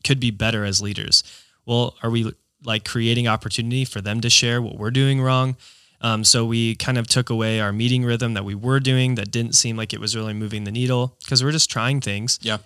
could 0.04 0.20
be 0.20 0.32
better 0.32 0.64
as 0.64 0.82
leaders? 0.82 1.24
Well, 1.66 1.96
are 2.04 2.10
we 2.10 2.34
like 2.64 2.86
creating 2.86 3.28
opportunity 3.28 3.86
for 3.86 4.02
them 4.02 4.22
to 4.22 4.30
share 4.30 4.62
what 4.62 4.78
we're 4.78 4.92
doing 4.92 5.22
wrong? 5.22 5.56
Um, 6.02 6.24
so 6.24 6.46
we 6.46 6.76
kind 6.76 6.98
of 6.98 7.08
took 7.08 7.30
away 7.30 7.60
our 7.60 7.74
meeting 7.74 8.06
rhythm 8.06 8.34
that 8.34 8.46
we 8.46 8.56
were 8.56 8.80
doing 8.80 9.16
that 9.16 9.32
didn't 9.32 9.54
seem 9.54 9.76
like 9.76 9.94
it 9.94 10.00
was 10.00 10.16
really 10.16 10.34
moving 10.34 10.64
the 10.64 10.72
needle 10.72 11.18
because 11.24 11.44
we're 11.44 11.52
just 11.52 11.70
trying 11.70 12.00
things. 12.00 12.40
Yeah. 12.42 12.60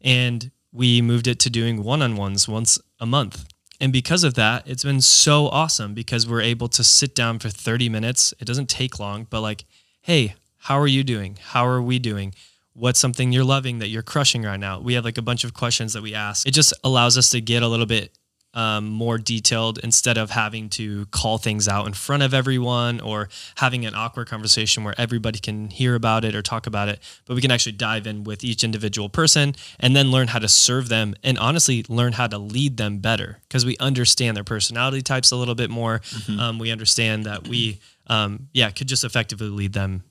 And 0.00 0.50
we 0.72 1.02
moved 1.02 1.26
it 1.26 1.38
to 1.40 1.50
doing 1.50 1.82
one 1.82 2.02
on 2.02 2.16
ones 2.16 2.48
once 2.48 2.78
a 2.98 3.06
month. 3.06 3.44
And 3.80 3.92
because 3.92 4.24
of 4.24 4.34
that, 4.34 4.68
it's 4.68 4.84
been 4.84 5.00
so 5.00 5.48
awesome 5.48 5.94
because 5.94 6.28
we're 6.28 6.42
able 6.42 6.68
to 6.68 6.84
sit 6.84 7.14
down 7.14 7.38
for 7.38 7.48
30 7.48 7.88
minutes. 7.88 8.34
It 8.38 8.44
doesn't 8.44 8.68
take 8.68 9.00
long, 9.00 9.26
but 9.30 9.40
like, 9.40 9.64
hey, 10.02 10.34
how 10.58 10.78
are 10.78 10.86
you 10.86 11.02
doing? 11.02 11.38
How 11.40 11.66
are 11.66 11.80
we 11.80 11.98
doing? 11.98 12.34
What's 12.74 13.00
something 13.00 13.32
you're 13.32 13.44
loving 13.44 13.78
that 13.78 13.88
you're 13.88 14.02
crushing 14.02 14.42
right 14.42 14.60
now? 14.60 14.80
We 14.80 14.94
have 14.94 15.04
like 15.04 15.18
a 15.18 15.22
bunch 15.22 15.44
of 15.44 15.54
questions 15.54 15.94
that 15.94 16.02
we 16.02 16.14
ask. 16.14 16.46
It 16.46 16.52
just 16.52 16.74
allows 16.84 17.16
us 17.16 17.30
to 17.30 17.40
get 17.40 17.62
a 17.62 17.68
little 17.68 17.86
bit 17.86 18.16
um, 18.52 18.88
more 18.88 19.16
detailed 19.18 19.78
instead 19.78 20.18
of 20.18 20.30
having 20.30 20.68
to 20.70 21.06
call 21.06 21.38
things 21.38 21.68
out 21.68 21.86
in 21.86 21.92
front 21.92 22.22
of 22.22 22.34
everyone 22.34 23.00
or 23.00 23.28
having 23.56 23.86
an 23.86 23.94
awkward 23.94 24.28
conversation 24.28 24.82
where 24.82 24.94
everybody 24.98 25.38
can 25.38 25.70
hear 25.70 25.94
about 25.94 26.24
it 26.24 26.34
or 26.34 26.42
talk 26.42 26.66
about 26.66 26.88
it. 26.88 26.98
But 27.26 27.34
we 27.34 27.40
can 27.40 27.50
actually 27.50 27.72
dive 27.72 28.06
in 28.06 28.24
with 28.24 28.42
each 28.42 28.64
individual 28.64 29.08
person 29.08 29.54
and 29.78 29.94
then 29.94 30.10
learn 30.10 30.28
how 30.28 30.40
to 30.40 30.48
serve 30.48 30.88
them 30.88 31.14
and 31.22 31.38
honestly 31.38 31.84
learn 31.88 32.14
how 32.14 32.26
to 32.26 32.38
lead 32.38 32.76
them 32.76 32.98
better 32.98 33.38
because 33.42 33.64
we 33.64 33.76
understand 33.78 34.36
their 34.36 34.44
personality 34.44 35.02
types 35.02 35.30
a 35.30 35.36
little 35.36 35.54
bit 35.54 35.70
more. 35.70 36.00
Um, 36.38 36.58
we 36.58 36.70
understand 36.70 37.24
that 37.26 37.46
we, 37.46 37.80
um, 38.06 38.48
yeah, 38.52 38.70
could 38.70 38.88
just 38.88 39.04
effectively 39.04 39.48
lead 39.48 39.72
them 39.72 40.02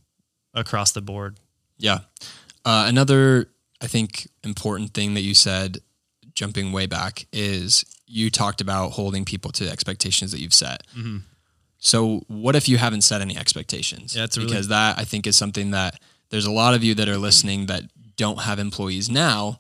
across 0.54 0.92
the 0.92 1.02
board. 1.02 1.38
Yeah. 1.78 2.00
Uh, 2.66 2.86
another, 2.88 3.50
I 3.82 3.88
think, 3.88 4.28
important 4.44 4.94
thing 4.94 5.14
that 5.14 5.22
you 5.22 5.34
said, 5.34 5.80
jumping 6.34 6.72
way 6.72 6.86
back, 6.86 7.26
is 7.32 7.84
you 8.12 8.30
talked 8.32 8.60
about 8.60 8.92
holding 8.94 9.24
people 9.24 9.52
to 9.52 9.70
expectations 9.70 10.32
that 10.32 10.40
you've 10.40 10.54
set. 10.54 10.84
Mm-hmm. 10.98 11.18
So, 11.78 12.24
what 12.28 12.56
if 12.56 12.68
you 12.68 12.78
haven't 12.78 13.02
set 13.02 13.22
any 13.22 13.38
expectations? 13.38 14.16
Yeah, 14.16 14.26
really- 14.36 14.48
because 14.48 14.68
that 14.70 14.98
I 14.98 15.04
think 15.06 15.28
is 15.28 15.38
something 15.38 15.72
that 15.72 16.00
there's 16.30 16.46
a 16.46 16.52
lot 16.52 16.74
of 16.74 16.84
you 16.84 16.94
that 16.96 17.08
are 17.08 17.18
listening 17.18 17.68
that 17.68 17.84
don't 18.18 18.42
have 18.42 18.60
employees 18.60 19.10
now, 19.10 19.60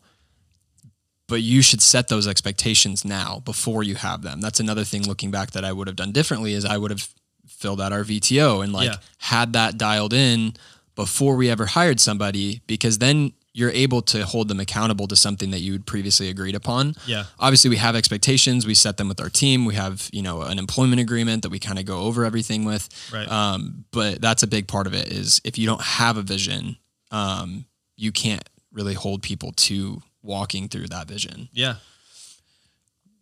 but 1.27 1.41
you 1.41 1.62
should 1.62 1.81
set 1.81 2.07
those 2.07 2.27
expectations 2.27 3.05
now 3.05 3.41
before 3.45 3.83
you 3.83 3.95
have 3.95 4.21
them. 4.23 4.41
That's 4.41 4.59
another 4.59 4.83
thing 4.83 5.03
looking 5.07 5.31
back 5.31 5.51
that 5.51 5.63
I 5.63 5.71
would 5.71 5.88
have 5.88 5.95
done 5.95 6.12
differently 6.12 6.53
is 6.53 6.65
I 6.65 6.77
would 6.77 6.91
have 6.91 7.07
filled 7.47 7.79
out 7.79 7.93
our 7.93 8.03
VTO 8.03 8.63
and 8.63 8.73
like 8.73 8.89
Yeah. 8.89 8.97
had 9.19 9.53
that 9.53 9.77
dialed 9.77 10.13
in 10.13 10.55
before 10.95 11.35
we 11.35 11.49
ever 11.49 11.67
hired 11.67 11.99
somebody 11.99 12.62
because 12.67 12.97
then 12.97 13.31
you're 13.53 13.71
able 13.71 14.01
to 14.01 14.25
hold 14.25 14.47
them 14.47 14.59
accountable 14.59 15.07
to 15.07 15.15
something 15.15 15.51
that 15.51 15.59
you 15.59 15.73
had 15.73 15.85
previously 15.85 16.29
agreed 16.29 16.55
upon. 16.55 16.95
Yeah. 17.05 17.25
Obviously 17.39 17.69
we 17.69 17.77
have 17.77 17.95
expectations, 17.95 18.65
we 18.65 18.75
set 18.75 18.97
them 18.97 19.07
with 19.07 19.19
our 19.19 19.29
team, 19.29 19.65
we 19.65 19.75
have, 19.75 20.09
you 20.13 20.21
know, 20.21 20.41
an 20.43 20.59
employment 20.59 21.01
agreement 21.01 21.41
that 21.43 21.49
we 21.49 21.59
kind 21.59 21.79
of 21.79 21.85
go 21.85 22.01
over 22.01 22.25
everything 22.25 22.63
with. 22.63 22.89
Right. 23.12 23.29
Um, 23.29 23.85
but 23.91 24.21
that's 24.21 24.43
a 24.43 24.47
big 24.47 24.67
part 24.67 24.88
of 24.88 24.93
it 24.93 25.12
is 25.12 25.41
if 25.43 25.57
you 25.57 25.65
don't 25.65 25.81
have 25.81 26.17
a 26.17 26.21
vision, 26.21 26.77
um, 27.12 27.65
you 27.95 28.12
can't 28.12 28.47
really 28.71 28.93
hold 28.93 29.23
people 29.23 29.51
to 29.53 30.01
walking 30.21 30.67
through 30.67 30.88
that 30.88 31.07
vision. 31.07 31.49
Yeah. 31.51 31.75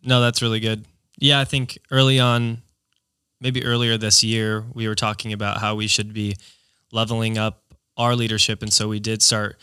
No, 0.02 0.20
that's 0.20 0.42
really 0.42 0.60
good. 0.60 0.84
Yeah, 1.18 1.40
I 1.40 1.44
think 1.44 1.78
early 1.90 2.20
on, 2.20 2.62
maybe 3.40 3.64
earlier 3.64 3.96
this 3.96 4.22
year, 4.22 4.64
we 4.72 4.86
were 4.86 4.94
talking 4.94 5.32
about 5.32 5.58
how 5.58 5.74
we 5.74 5.86
should 5.86 6.12
be 6.12 6.36
leveling 6.92 7.38
up 7.38 7.62
our 7.96 8.14
leadership. 8.14 8.62
And 8.62 8.72
so 8.72 8.88
we 8.88 9.00
did 9.00 9.22
start 9.22 9.58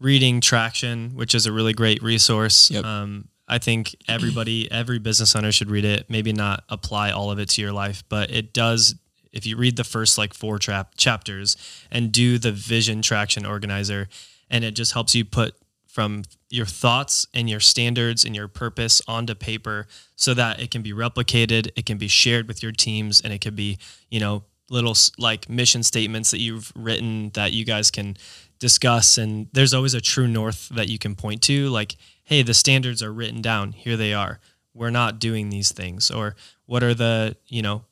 reading 0.00 0.40
Traction, 0.40 1.10
which 1.14 1.34
is 1.34 1.46
a 1.46 1.52
really 1.52 1.72
great 1.72 2.02
resource. 2.02 2.70
Yep. 2.70 2.84
Um, 2.84 3.28
I 3.48 3.58
think 3.58 3.94
everybody, 4.08 4.70
every 4.70 4.98
business 4.98 5.36
owner 5.36 5.52
should 5.52 5.70
read 5.70 5.84
it. 5.84 6.10
Maybe 6.10 6.32
not 6.32 6.64
apply 6.68 7.10
all 7.10 7.30
of 7.30 7.38
it 7.38 7.48
to 7.50 7.62
your 7.62 7.72
life, 7.72 8.02
but 8.08 8.30
it 8.30 8.52
does. 8.52 8.96
If 9.32 9.46
you 9.46 9.56
read 9.56 9.76
the 9.76 9.84
first 9.84 10.18
like 10.18 10.34
four 10.34 10.58
trap 10.58 10.94
chapters 10.96 11.56
and 11.90 12.10
do 12.10 12.38
the 12.38 12.52
vision 12.52 13.02
traction 13.02 13.46
organizer, 13.46 14.08
and 14.50 14.64
it 14.64 14.72
just 14.72 14.92
helps 14.92 15.14
you 15.14 15.24
put 15.24 15.54
from 15.86 16.22
your 16.50 16.66
thoughts 16.66 17.26
and 17.32 17.48
your 17.48 17.60
standards 17.60 18.24
and 18.24 18.34
your 18.34 18.48
purpose 18.48 19.00
onto 19.08 19.34
paper 19.34 19.86
so 20.14 20.34
that 20.34 20.60
it 20.60 20.70
can 20.70 20.82
be 20.82 20.92
replicated, 20.92 21.70
it 21.76 21.86
can 21.86 21.98
be 21.98 22.08
shared 22.08 22.48
with 22.48 22.62
your 22.62 22.72
teams, 22.72 23.20
and 23.20 23.32
it 23.32 23.40
can 23.40 23.54
be, 23.54 23.78
you 24.10 24.20
know, 24.20 24.44
little 24.68 24.94
like 25.18 25.48
mission 25.48 25.82
statements 25.82 26.30
that 26.32 26.40
you've 26.40 26.72
written 26.74 27.30
that 27.34 27.52
you 27.52 27.64
guys 27.64 27.90
can 27.90 28.16
discuss. 28.58 29.18
And 29.18 29.48
there's 29.52 29.74
always 29.74 29.94
a 29.94 30.00
true 30.00 30.28
north 30.28 30.68
that 30.70 30.88
you 30.88 30.98
can 30.98 31.14
point 31.14 31.42
to, 31.42 31.68
like, 31.68 31.96
hey, 32.24 32.42
the 32.42 32.54
standards 32.54 33.02
are 33.02 33.12
written 33.12 33.42
down, 33.42 33.72
here 33.72 33.96
they 33.96 34.12
are. 34.12 34.40
We're 34.74 34.90
not 34.90 35.18
doing 35.18 35.50
these 35.50 35.72
things. 35.72 36.10
Or 36.10 36.36
what 36.66 36.82
are 36.82 36.94
the, 36.94 37.36
you 37.46 37.62
know, 37.62 37.84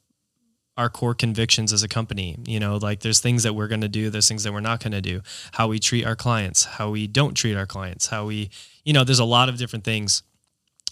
our 0.77 0.89
core 0.89 1.15
convictions 1.15 1.73
as 1.73 1.83
a 1.83 1.89
company. 1.89 2.37
You 2.47 2.61
know, 2.61 2.77
like 2.77 3.01
there's 3.01 3.21
things 3.21 3.43
that 3.45 3.55
we're 3.55 3.69
going 3.69 3.81
to 3.83 3.89
do, 3.89 4.11
there's 4.11 4.29
things 4.29 4.43
that 4.45 4.53
we're 4.53 4.61
not 4.61 4.81
going 4.81 4.93
to 4.93 5.01
do, 5.01 5.23
how 5.53 5.69
we 5.69 5.79
treat 5.79 6.05
our 6.05 6.17
clients, 6.17 6.65
how 6.65 6.91
we 6.91 7.07
don't 7.07 7.35
treat 7.35 7.57
our 7.57 7.67
clients, 7.67 8.09
how 8.09 8.27
we, 8.27 8.51
you 8.85 8.93
know, 8.93 9.05
there's 9.05 9.19
a 9.19 9.25
lot 9.25 9.49
of 9.49 9.57
different 9.57 9.85
things 9.85 10.23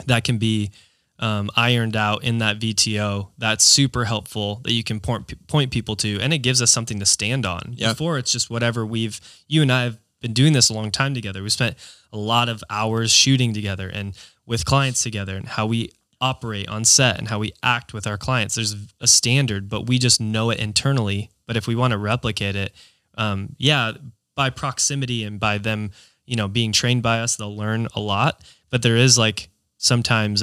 that 0.07 0.25
can 0.25 0.39
be 0.39 0.71
um, 1.19 1.51
ironed 1.57 1.97
out 1.97 2.25
in 2.25 2.39
that 2.39 2.59
VTO. 2.59 3.29
That's 3.39 3.65
super 3.65 4.05
helpful 4.05 4.61
that 4.65 4.73
you 4.73 4.83
can 4.83 5.01
point 5.01 5.47
point 5.47 5.71
people 5.71 5.97
to, 5.97 6.19
and 6.21 6.33
it 6.33 6.39
gives 6.39 6.61
us 6.61 6.71
something 6.71 6.99
to 6.99 7.07
stand 7.07 7.47
on. 7.47 7.75
Yeah. 7.77 7.91
Before 7.91 8.19
it's 8.19 8.33
just 8.33 8.51
whatever 8.51 8.85
we've. 8.85 9.21
You 9.47 9.63
and 9.63 9.73
I 9.73 9.85
have 9.85 9.99
been 10.21 10.33
doing 10.33 10.53
this 10.53 10.69
a 10.69 10.75
long 10.75 10.91
time 10.91 11.15
together. 11.15 11.43
We 11.43 11.51
spent 11.51 11.77
a 12.13 12.19
lot 12.19 12.49
of 12.49 12.63
hours 12.71 13.13
shooting 13.13 13.53
together 13.53 13.89
and 13.89 14.15
with 14.47 14.65
clients 14.65 15.03
together, 15.03 15.37
and 15.37 15.49
how 15.49 15.67
we 15.67 15.91
operate 16.21 16.69
on 16.69 16.85
set 16.85 17.19
and 17.19 17.29
how 17.29 17.41
we 17.41 17.53
act 17.63 17.93
with 17.93 18.07
our 18.07 18.17
clients. 18.17 18.55
There's 18.55 18.77
a 19.01 19.09
standard, 19.09 19.69
but 19.69 19.87
we 19.87 19.99
just 19.99 20.21
know 20.21 20.51
it 20.51 20.61
internally. 20.61 21.31
But 21.47 21.57
if 21.57 21.67
we 21.67 21.75
want 21.75 21.91
to 21.91 21.99
replicate 21.99 22.55
it, 22.55 22.73
um, 23.19 23.57
yeah, 23.59 23.93
by 24.37 24.49
proximity 24.49 25.25
and 25.25 25.39
by 25.39 25.59
them, 25.59 25.91
you 26.25 26.37
know, 26.37 26.49
being 26.49 26.73
trained 26.73 27.03
by 27.03 27.21
us, 27.21 27.37
they'll 27.37 27.57
learn 27.57 27.89
a 27.95 28.01
lot. 28.01 28.43
But 28.71 28.83
there 28.83 28.97
is 28.97 29.19
like 29.19 29.51
sometimes 29.83 30.43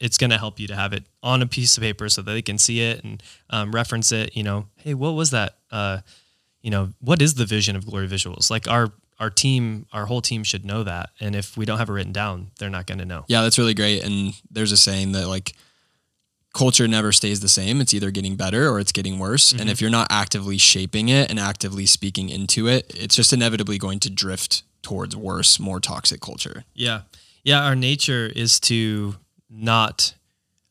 it's 0.00 0.18
going 0.18 0.30
to 0.30 0.38
help 0.38 0.58
you 0.58 0.66
to 0.66 0.74
have 0.74 0.92
it 0.92 1.04
on 1.22 1.40
a 1.40 1.46
piece 1.46 1.76
of 1.76 1.82
paper 1.84 2.08
so 2.08 2.20
that 2.20 2.32
they 2.32 2.42
can 2.42 2.58
see 2.58 2.80
it 2.80 3.02
and 3.04 3.22
um, 3.48 3.72
reference 3.72 4.10
it. 4.10 4.36
You 4.36 4.42
know, 4.42 4.66
hey, 4.76 4.92
what 4.94 5.12
was 5.12 5.30
that? 5.30 5.56
Uh, 5.70 6.00
you 6.62 6.70
know, 6.70 6.90
what 7.00 7.22
is 7.22 7.34
the 7.34 7.46
vision 7.46 7.76
of 7.76 7.86
Glory 7.86 8.08
Visuals? 8.08 8.50
Like 8.50 8.68
our 8.68 8.92
our 9.20 9.30
team, 9.30 9.86
our 9.92 10.06
whole 10.06 10.20
team 10.20 10.42
should 10.42 10.64
know 10.64 10.82
that. 10.82 11.10
And 11.20 11.36
if 11.36 11.56
we 11.56 11.64
don't 11.64 11.78
have 11.78 11.88
it 11.88 11.92
written 11.92 12.12
down, 12.12 12.50
they're 12.58 12.70
not 12.70 12.86
going 12.86 12.98
to 12.98 13.04
know. 13.04 13.24
Yeah, 13.28 13.42
that's 13.42 13.56
really 13.56 13.74
great. 13.74 14.02
And 14.02 14.34
there's 14.50 14.72
a 14.72 14.76
saying 14.76 15.12
that 15.12 15.28
like 15.28 15.54
culture 16.52 16.88
never 16.88 17.12
stays 17.12 17.38
the 17.38 17.48
same. 17.48 17.80
It's 17.80 17.94
either 17.94 18.10
getting 18.10 18.34
better 18.34 18.68
or 18.68 18.80
it's 18.80 18.90
getting 18.90 19.20
worse. 19.20 19.52
Mm-hmm. 19.52 19.60
And 19.60 19.70
if 19.70 19.80
you're 19.80 19.90
not 19.90 20.08
actively 20.10 20.58
shaping 20.58 21.08
it 21.08 21.30
and 21.30 21.38
actively 21.38 21.86
speaking 21.86 22.30
into 22.30 22.66
it, 22.66 22.92
it's 22.96 23.14
just 23.14 23.32
inevitably 23.32 23.78
going 23.78 24.00
to 24.00 24.10
drift 24.10 24.64
towards 24.82 25.14
worse, 25.14 25.60
more 25.60 25.78
toxic 25.78 26.20
culture. 26.20 26.64
Yeah. 26.74 27.02
Yeah. 27.42 27.64
Our 27.64 27.76
nature 27.76 28.30
is 28.34 28.60
to 28.60 29.16
not 29.50 30.14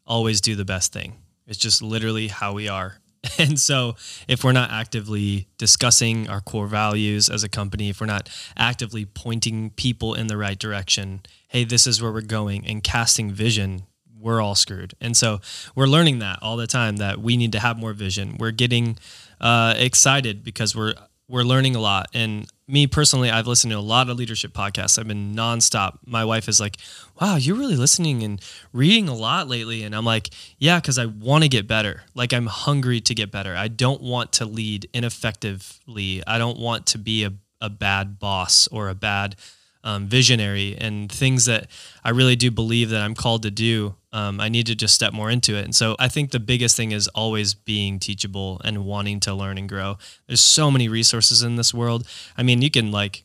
always 0.05 0.41
do 0.41 0.55
the 0.55 0.65
best 0.65 0.93
thing. 0.93 1.17
It's 1.47 1.57
just 1.57 1.81
literally 1.81 2.27
how 2.27 2.53
we 2.53 2.67
are. 2.67 2.97
And 3.37 3.59
so, 3.59 3.95
if 4.27 4.43
we're 4.43 4.51
not 4.51 4.71
actively 4.71 5.47
discussing 5.59 6.27
our 6.27 6.41
core 6.41 6.65
values 6.65 7.29
as 7.29 7.43
a 7.43 7.49
company, 7.49 7.89
if 7.89 8.01
we're 8.01 8.07
not 8.07 8.29
actively 8.57 9.05
pointing 9.05 9.69
people 9.71 10.15
in 10.15 10.25
the 10.25 10.37
right 10.37 10.57
direction, 10.57 11.21
hey, 11.49 11.63
this 11.63 11.85
is 11.85 12.01
where 12.01 12.11
we're 12.11 12.21
going, 12.21 12.65
and 12.65 12.83
casting 12.83 13.31
vision, 13.31 13.83
we're 14.19 14.41
all 14.41 14.55
screwed. 14.55 14.95
And 14.99 15.15
so, 15.15 15.39
we're 15.75 15.85
learning 15.85 16.17
that 16.19 16.39
all 16.41 16.57
the 16.57 16.65
time 16.65 16.97
that 16.97 17.19
we 17.19 17.37
need 17.37 17.51
to 17.51 17.59
have 17.59 17.77
more 17.77 17.93
vision. 17.93 18.37
We're 18.39 18.51
getting 18.51 18.97
uh, 19.39 19.75
excited 19.77 20.43
because 20.43 20.75
we're 20.75 20.95
we're 21.31 21.43
learning 21.43 21.75
a 21.75 21.79
lot. 21.79 22.09
And 22.13 22.45
me 22.67 22.87
personally, 22.87 23.29
I've 23.29 23.47
listened 23.47 23.71
to 23.71 23.77
a 23.77 23.79
lot 23.79 24.09
of 24.09 24.17
leadership 24.17 24.51
podcasts. 24.53 24.99
I've 24.99 25.07
been 25.07 25.33
nonstop. 25.33 25.99
My 26.05 26.25
wife 26.25 26.49
is 26.49 26.59
like, 26.59 26.77
wow, 27.19 27.37
you're 27.37 27.55
really 27.55 27.77
listening 27.77 28.21
and 28.21 28.41
reading 28.73 29.07
a 29.07 29.15
lot 29.15 29.47
lately. 29.47 29.83
And 29.83 29.95
I'm 29.95 30.05
like, 30.05 30.29
yeah, 30.59 30.79
because 30.79 30.97
I 30.97 31.05
want 31.05 31.43
to 31.43 31.49
get 31.49 31.67
better. 31.67 32.03
Like 32.13 32.33
I'm 32.33 32.47
hungry 32.47 32.99
to 33.01 33.15
get 33.15 33.31
better. 33.31 33.55
I 33.55 33.69
don't 33.69 34.01
want 34.01 34.33
to 34.33 34.45
lead 34.45 34.89
ineffectively. 34.93 36.21
I 36.27 36.37
don't 36.37 36.59
want 36.59 36.85
to 36.87 36.97
be 36.97 37.23
a, 37.23 37.33
a 37.61 37.69
bad 37.69 38.19
boss 38.19 38.67
or 38.67 38.89
a 38.89 38.95
bad 38.95 39.37
um, 39.83 40.07
visionary 40.07 40.75
and 40.77 41.11
things 41.11 41.45
that 41.45 41.67
I 42.03 42.09
really 42.11 42.35
do 42.35 42.51
believe 42.51 42.89
that 42.89 43.01
I'm 43.01 43.15
called 43.15 43.43
to 43.43 43.51
do. 43.51 43.95
Um, 44.13 44.39
I 44.39 44.49
need 44.49 44.67
to 44.67 44.75
just 44.75 44.93
step 44.93 45.13
more 45.13 45.29
into 45.29 45.55
it. 45.55 45.63
And 45.63 45.75
so 45.75 45.95
I 45.97 46.07
think 46.07 46.31
the 46.31 46.39
biggest 46.39 46.75
thing 46.75 46.91
is 46.91 47.07
always 47.09 47.53
being 47.53 47.97
teachable 47.97 48.61
and 48.63 48.85
wanting 48.85 49.19
to 49.21 49.33
learn 49.33 49.57
and 49.57 49.69
grow. 49.69 49.97
There's 50.27 50.41
so 50.41 50.69
many 50.69 50.87
resources 50.87 51.43
in 51.43 51.55
this 51.55 51.73
world. 51.73 52.05
I 52.37 52.43
mean, 52.43 52.61
you 52.61 52.69
can 52.69 52.91
like 52.91 53.23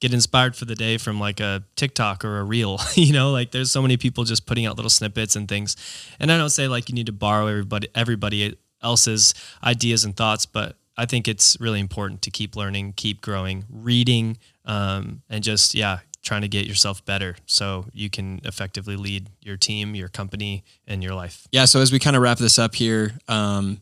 get 0.00 0.14
inspired 0.14 0.56
for 0.56 0.64
the 0.64 0.74
day 0.74 0.96
from 0.96 1.20
like 1.20 1.40
a 1.40 1.62
TikTok 1.76 2.24
or 2.24 2.38
a 2.38 2.44
reel, 2.44 2.80
you 2.94 3.12
know, 3.12 3.30
like 3.30 3.50
there's 3.50 3.70
so 3.70 3.82
many 3.82 3.96
people 3.96 4.24
just 4.24 4.46
putting 4.46 4.66
out 4.66 4.76
little 4.76 4.90
snippets 4.90 5.36
and 5.36 5.48
things. 5.48 5.76
And 6.18 6.32
I 6.32 6.38
don't 6.38 6.50
say 6.50 6.68
like 6.68 6.88
you 6.88 6.94
need 6.94 7.06
to 7.06 7.12
borrow 7.12 7.46
everybody 7.46 7.88
everybody 7.94 8.56
else's 8.82 9.34
ideas 9.62 10.04
and 10.04 10.16
thoughts, 10.16 10.46
but 10.46 10.76
I 11.00 11.06
think 11.06 11.26
it's 11.26 11.56
really 11.58 11.80
important 11.80 12.20
to 12.22 12.30
keep 12.30 12.54
learning, 12.54 12.92
keep 12.94 13.22
growing, 13.22 13.64
reading, 13.70 14.36
um, 14.66 15.22
and 15.30 15.42
just 15.42 15.74
yeah, 15.74 16.00
trying 16.22 16.42
to 16.42 16.48
get 16.48 16.66
yourself 16.66 17.02
better 17.06 17.36
so 17.46 17.86
you 17.94 18.10
can 18.10 18.42
effectively 18.44 18.96
lead 18.96 19.30
your 19.40 19.56
team, 19.56 19.94
your 19.94 20.08
company, 20.08 20.62
and 20.86 21.02
your 21.02 21.14
life. 21.14 21.48
Yeah. 21.52 21.64
So 21.64 21.80
as 21.80 21.90
we 21.90 21.98
kind 21.98 22.16
of 22.16 22.22
wrap 22.22 22.36
this 22.36 22.58
up 22.58 22.74
here, 22.74 23.14
um, 23.28 23.80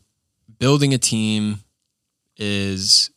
building 0.59 0.93
a 0.93 0.97
team 0.97 1.59
is 2.37 3.11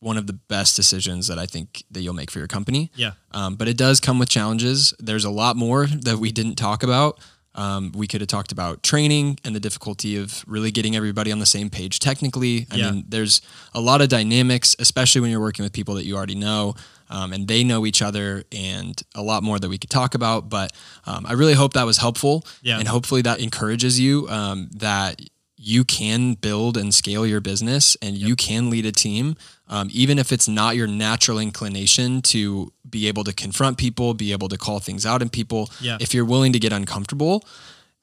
one 0.00 0.18
of 0.18 0.26
the 0.26 0.34
best 0.34 0.76
decisions 0.76 1.26
that 1.28 1.38
I 1.38 1.46
think 1.46 1.82
that 1.90 2.02
you'll 2.02 2.12
make 2.12 2.30
for 2.30 2.38
your 2.38 2.48
company. 2.48 2.90
Yeah. 2.94 3.12
Um, 3.32 3.56
but 3.56 3.68
it 3.68 3.78
does 3.78 4.00
come 4.00 4.18
with 4.18 4.28
challenges. 4.28 4.92
There's 4.98 5.24
a 5.24 5.30
lot 5.30 5.56
more 5.56 5.86
that 5.86 6.18
we 6.18 6.30
didn't 6.30 6.56
talk 6.56 6.82
about. 6.82 7.18
Um, 7.56 7.92
we 7.94 8.06
could 8.06 8.20
have 8.20 8.28
talked 8.28 8.52
about 8.52 8.82
training 8.82 9.38
and 9.44 9.54
the 9.54 9.60
difficulty 9.60 10.16
of 10.16 10.44
really 10.46 10.70
getting 10.70 10.94
everybody 10.94 11.32
on 11.32 11.38
the 11.38 11.46
same 11.46 11.70
page 11.70 11.98
technically. 11.98 12.66
I 12.70 12.76
yeah. 12.76 12.90
mean, 12.90 13.04
there's 13.08 13.40
a 13.74 13.80
lot 13.80 14.00
of 14.02 14.08
dynamics, 14.08 14.76
especially 14.78 15.22
when 15.22 15.30
you're 15.30 15.40
working 15.40 15.62
with 15.62 15.72
people 15.72 15.94
that 15.94 16.04
you 16.04 16.16
already 16.16 16.34
know 16.34 16.74
um, 17.08 17.32
and 17.32 17.48
they 17.48 17.64
know 17.64 17.86
each 17.86 18.02
other 18.02 18.44
and 18.52 19.00
a 19.14 19.22
lot 19.22 19.42
more 19.42 19.58
that 19.58 19.68
we 19.68 19.78
could 19.78 19.90
talk 19.90 20.14
about. 20.14 20.48
But 20.48 20.72
um, 21.06 21.24
I 21.26 21.32
really 21.32 21.54
hope 21.54 21.72
that 21.74 21.84
was 21.84 21.98
helpful. 21.98 22.44
Yeah. 22.62 22.78
And 22.78 22.88
hopefully 22.88 23.22
that 23.22 23.40
encourages 23.40 23.98
you 23.98 24.28
um, 24.28 24.68
that 24.76 25.20
you 25.66 25.84
can 25.84 26.34
build 26.34 26.76
and 26.76 26.94
scale 26.94 27.26
your 27.26 27.40
business 27.40 27.96
and 28.00 28.16
yep. 28.16 28.28
you 28.28 28.36
can 28.36 28.70
lead 28.70 28.86
a 28.86 28.92
team, 28.92 29.34
um, 29.66 29.88
even 29.92 30.16
if 30.16 30.30
it's 30.30 30.46
not 30.46 30.76
your 30.76 30.86
natural 30.86 31.40
inclination 31.40 32.22
to 32.22 32.72
be 32.88 33.08
able 33.08 33.24
to 33.24 33.32
confront 33.32 33.76
people, 33.76 34.14
be 34.14 34.30
able 34.30 34.48
to 34.48 34.56
call 34.56 34.78
things 34.78 35.04
out 35.04 35.22
in 35.22 35.28
people. 35.28 35.68
Yeah. 35.80 35.98
If 36.00 36.14
you're 36.14 36.24
willing 36.24 36.52
to 36.52 36.60
get 36.60 36.72
uncomfortable, 36.72 37.44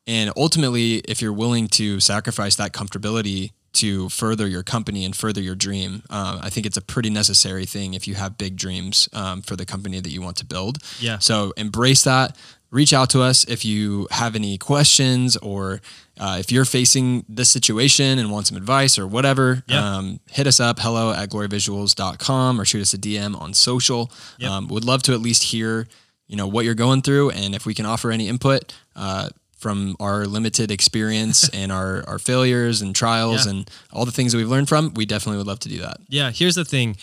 and 0.06 0.30
ultimately, 0.36 0.96
if 1.08 1.22
you're 1.22 1.32
willing 1.32 1.70
to 1.70 2.02
sacrifice 2.02 2.58
that 2.58 2.74
comfortability 2.74 3.52
to 3.76 4.10
further 4.10 4.46
your 4.46 4.62
company 4.62 5.06
and 5.06 5.16
further 5.16 5.40
your 5.40 5.56
dream, 5.56 6.04
uh, 6.10 6.42
I 6.44 6.50
think 6.50 6.66
it's 6.66 6.76
a 6.76 6.82
pretty 6.82 7.10
necessary 7.10 7.66
thing 7.66 7.94
if 7.94 8.10
you 8.10 8.16
have 8.16 8.38
big 8.38 8.58
dreams 8.58 9.08
um, 9.14 9.42
for 9.42 9.56
the 9.56 9.66
company 9.66 10.02
that 10.02 10.10
you 10.10 10.22
want 10.22 10.36
to 10.38 10.46
build. 10.46 10.80
Yeah. 11.00 11.20
So 11.20 11.54
embrace 11.56 12.04
that 12.04 12.36
reach 12.74 12.92
out 12.92 13.12
to 13.12 13.22
us 13.22 13.46
if 13.46 13.64
you 13.64 14.08
have 14.10 14.36
any 14.36 14.58
questions 14.58 15.38
or 15.38 15.80
uh, 16.20 16.38
if 16.40 16.52
you're 16.52 16.66
facing 16.66 17.24
this 17.30 17.50
situation 17.50 18.18
and 18.18 18.32
want 18.32 18.48
some 18.48 18.58
advice 18.58 18.98
or 18.98 19.06
whatever, 19.06 19.64
yep. 19.68 19.80
um, 19.80 20.20
hit 20.32 20.48
us 20.48 20.60
up 20.60 20.80
hello 20.80 21.14
at 21.14 21.30
gloryvisuals.com 21.30 22.60
or 22.60 22.66
shoot 22.66 22.82
us 22.82 22.94
a 22.94 22.98
DM 22.98 23.40
on 23.40 23.54
social. 23.54 24.12
Yep. 24.40 24.52
Um, 24.52 24.68
would 24.70 24.84
love 24.84 25.04
to 25.04 25.14
at 25.14 25.22
least 25.22 25.44
hear, 25.44 25.88
you 26.28 26.36
know, 26.36 26.48
what 26.48 26.66
you're 26.66 26.74
going 26.74 27.04
through 27.04 27.30
and 27.30 27.54
if 27.54 27.68
we 27.68 27.76
can 27.76 27.86
offer 27.86 28.12
any 28.12 28.28
input 28.28 28.74
uh, 28.96 29.30
from 29.52 29.96
our 30.00 30.26
limited 30.26 30.72
experience 30.72 31.48
and 31.54 31.72
our, 31.72 32.04
our 32.08 32.18
failures 32.18 32.82
and 32.82 32.96
trials 32.96 33.46
yeah. 33.46 33.52
and 33.52 33.72
all 33.92 34.06
the 34.06 34.12
things 34.12 34.32
that 34.32 34.40
we've 34.40 34.50
learned 34.50 34.68
from, 34.68 34.92
we 34.96 35.06
definitely 35.06 35.38
would 35.38 35.48
love 35.48 35.60
to 35.60 35.70
do 35.70 35.78
that. 35.80 35.98
Yeah. 36.10 36.32
Here's 36.32 36.56
the 36.56 36.66
thing 36.66 36.98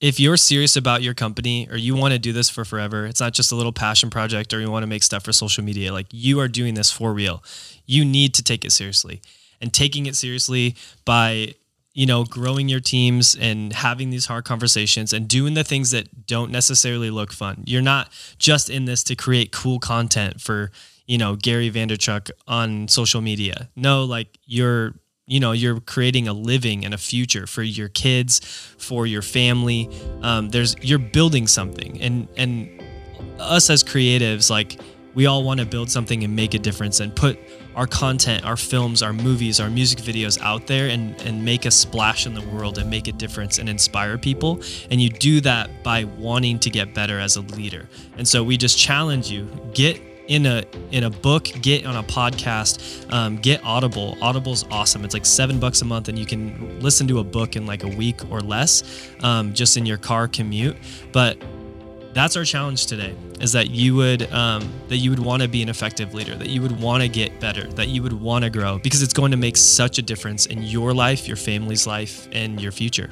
if 0.00 0.20
you're 0.20 0.36
serious 0.36 0.76
about 0.76 1.02
your 1.02 1.14
company 1.14 1.68
or 1.70 1.76
you 1.76 1.96
want 1.96 2.12
to 2.12 2.18
do 2.18 2.32
this 2.32 2.48
for 2.48 2.64
forever, 2.64 3.06
it's 3.06 3.20
not 3.20 3.32
just 3.32 3.50
a 3.50 3.56
little 3.56 3.72
passion 3.72 4.10
project 4.10 4.54
or 4.54 4.60
you 4.60 4.70
want 4.70 4.84
to 4.84 4.86
make 4.86 5.02
stuff 5.02 5.24
for 5.24 5.32
social 5.32 5.64
media. 5.64 5.92
Like 5.92 6.06
you 6.12 6.38
are 6.40 6.48
doing 6.48 6.74
this 6.74 6.90
for 6.90 7.12
real. 7.12 7.42
You 7.84 8.04
need 8.04 8.34
to 8.34 8.42
take 8.42 8.64
it 8.64 8.70
seriously. 8.70 9.20
And 9.60 9.72
taking 9.72 10.06
it 10.06 10.14
seriously 10.14 10.76
by, 11.04 11.54
you 11.92 12.06
know, 12.06 12.22
growing 12.22 12.68
your 12.68 12.78
teams 12.78 13.34
and 13.34 13.72
having 13.72 14.10
these 14.10 14.26
hard 14.26 14.44
conversations 14.44 15.12
and 15.12 15.26
doing 15.26 15.54
the 15.54 15.64
things 15.64 15.90
that 15.90 16.28
don't 16.28 16.52
necessarily 16.52 17.10
look 17.10 17.32
fun. 17.32 17.64
You're 17.66 17.82
not 17.82 18.08
just 18.38 18.70
in 18.70 18.84
this 18.84 19.02
to 19.04 19.16
create 19.16 19.50
cool 19.50 19.80
content 19.80 20.40
for, 20.40 20.70
you 21.06 21.18
know, 21.18 21.34
Gary 21.34 21.72
Vaynerchuk 21.72 22.30
on 22.46 22.86
social 22.86 23.20
media. 23.20 23.68
No, 23.74 24.04
like 24.04 24.28
you're 24.46 24.94
you 25.28 25.38
know 25.38 25.52
you're 25.52 25.78
creating 25.80 26.26
a 26.26 26.32
living 26.32 26.84
and 26.84 26.94
a 26.94 26.98
future 26.98 27.46
for 27.46 27.62
your 27.62 27.88
kids 27.88 28.40
for 28.78 29.06
your 29.06 29.22
family. 29.22 29.88
Um, 30.22 30.48
there's 30.48 30.74
you're 30.80 30.98
building 30.98 31.46
something. 31.46 32.00
And 32.00 32.28
and 32.36 32.82
us 33.38 33.70
as 33.70 33.84
creatives 33.84 34.50
like 34.50 34.80
we 35.14 35.26
all 35.26 35.44
want 35.44 35.60
to 35.60 35.66
build 35.66 35.90
something 35.90 36.24
and 36.24 36.34
make 36.34 36.54
a 36.54 36.58
difference 36.58 37.00
and 37.00 37.14
put 37.14 37.38
our 37.74 37.86
content 37.86 38.44
our 38.44 38.56
films 38.56 39.02
our 39.02 39.12
movies 39.12 39.60
our 39.60 39.70
music 39.70 39.98
videos 39.98 40.40
out 40.40 40.66
there 40.66 40.88
and 40.88 41.20
and 41.22 41.44
make 41.44 41.64
a 41.64 41.70
splash 41.70 42.26
in 42.26 42.34
the 42.34 42.44
world 42.48 42.78
and 42.78 42.88
make 42.88 43.06
a 43.06 43.12
difference 43.12 43.58
and 43.58 43.68
inspire 43.68 44.16
people. 44.16 44.60
And 44.90 45.00
you 45.00 45.10
do 45.10 45.40
that 45.42 45.84
by 45.84 46.04
wanting 46.04 46.58
to 46.60 46.70
get 46.70 46.94
better 46.94 47.18
as 47.18 47.36
a 47.36 47.42
leader. 47.42 47.86
And 48.16 48.26
so 48.26 48.42
we 48.42 48.56
just 48.56 48.78
challenge 48.78 49.30
you 49.30 49.46
get 49.74 50.00
in 50.28 50.46
a 50.46 50.62
in 50.92 51.04
a 51.04 51.10
book, 51.10 51.44
get 51.60 51.84
on 51.84 51.96
a 51.96 52.02
podcast, 52.02 53.10
um, 53.12 53.36
get 53.36 53.62
Audible. 53.64 54.16
Audible's 54.22 54.64
awesome. 54.70 55.04
It's 55.04 55.14
like 55.14 55.26
seven 55.26 55.58
bucks 55.58 55.82
a 55.82 55.84
month, 55.84 56.08
and 56.08 56.18
you 56.18 56.26
can 56.26 56.80
listen 56.80 57.08
to 57.08 57.18
a 57.18 57.24
book 57.24 57.56
in 57.56 57.66
like 57.66 57.82
a 57.82 57.88
week 57.88 58.20
or 58.30 58.40
less, 58.40 59.10
um, 59.22 59.52
just 59.52 59.76
in 59.76 59.86
your 59.86 59.98
car 59.98 60.28
commute. 60.28 60.76
But 61.12 61.42
that's 62.18 62.36
our 62.36 62.44
challenge 62.44 62.86
today 62.86 63.14
is 63.40 63.52
that 63.52 63.70
you 63.70 63.94
would 63.94 64.30
um, 64.32 64.68
that 64.88 64.96
you 64.96 65.10
would 65.10 65.20
want 65.20 65.42
to 65.42 65.48
be 65.48 65.62
an 65.62 65.68
effective 65.68 66.14
leader 66.14 66.34
that 66.34 66.48
you 66.48 66.60
would 66.60 66.80
want 66.80 67.02
to 67.02 67.08
get 67.08 67.38
better 67.38 67.66
that 67.74 67.88
you 67.88 68.02
would 68.02 68.12
want 68.12 68.44
to 68.44 68.50
grow 68.50 68.78
because 68.78 69.02
it's 69.02 69.12
going 69.12 69.30
to 69.30 69.36
make 69.36 69.56
such 69.56 69.98
a 69.98 70.02
difference 70.02 70.46
in 70.46 70.62
your 70.62 70.92
life 70.92 71.28
your 71.28 71.36
family's 71.36 71.86
life 71.86 72.28
and 72.32 72.60
your 72.60 72.72
future. 72.72 73.10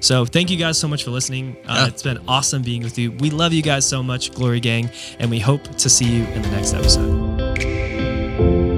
So 0.00 0.26
thank 0.26 0.50
you 0.50 0.58
guys 0.58 0.78
so 0.78 0.86
much 0.86 1.04
for 1.04 1.10
listening. 1.10 1.56
Uh, 1.66 1.76
yeah. 1.78 1.86
it's 1.86 2.02
been 2.02 2.18
awesome 2.28 2.62
being 2.62 2.82
with 2.82 2.98
you. 2.98 3.12
We 3.12 3.30
love 3.30 3.54
you 3.54 3.62
guys 3.62 3.88
so 3.88 4.02
much 4.02 4.34
glory 4.34 4.60
gang 4.60 4.90
and 5.18 5.30
we 5.30 5.38
hope 5.38 5.64
to 5.76 5.88
see 5.88 6.04
you 6.04 6.24
in 6.24 6.42
the 6.42 6.50
next 6.50 6.74
episode 6.74 8.73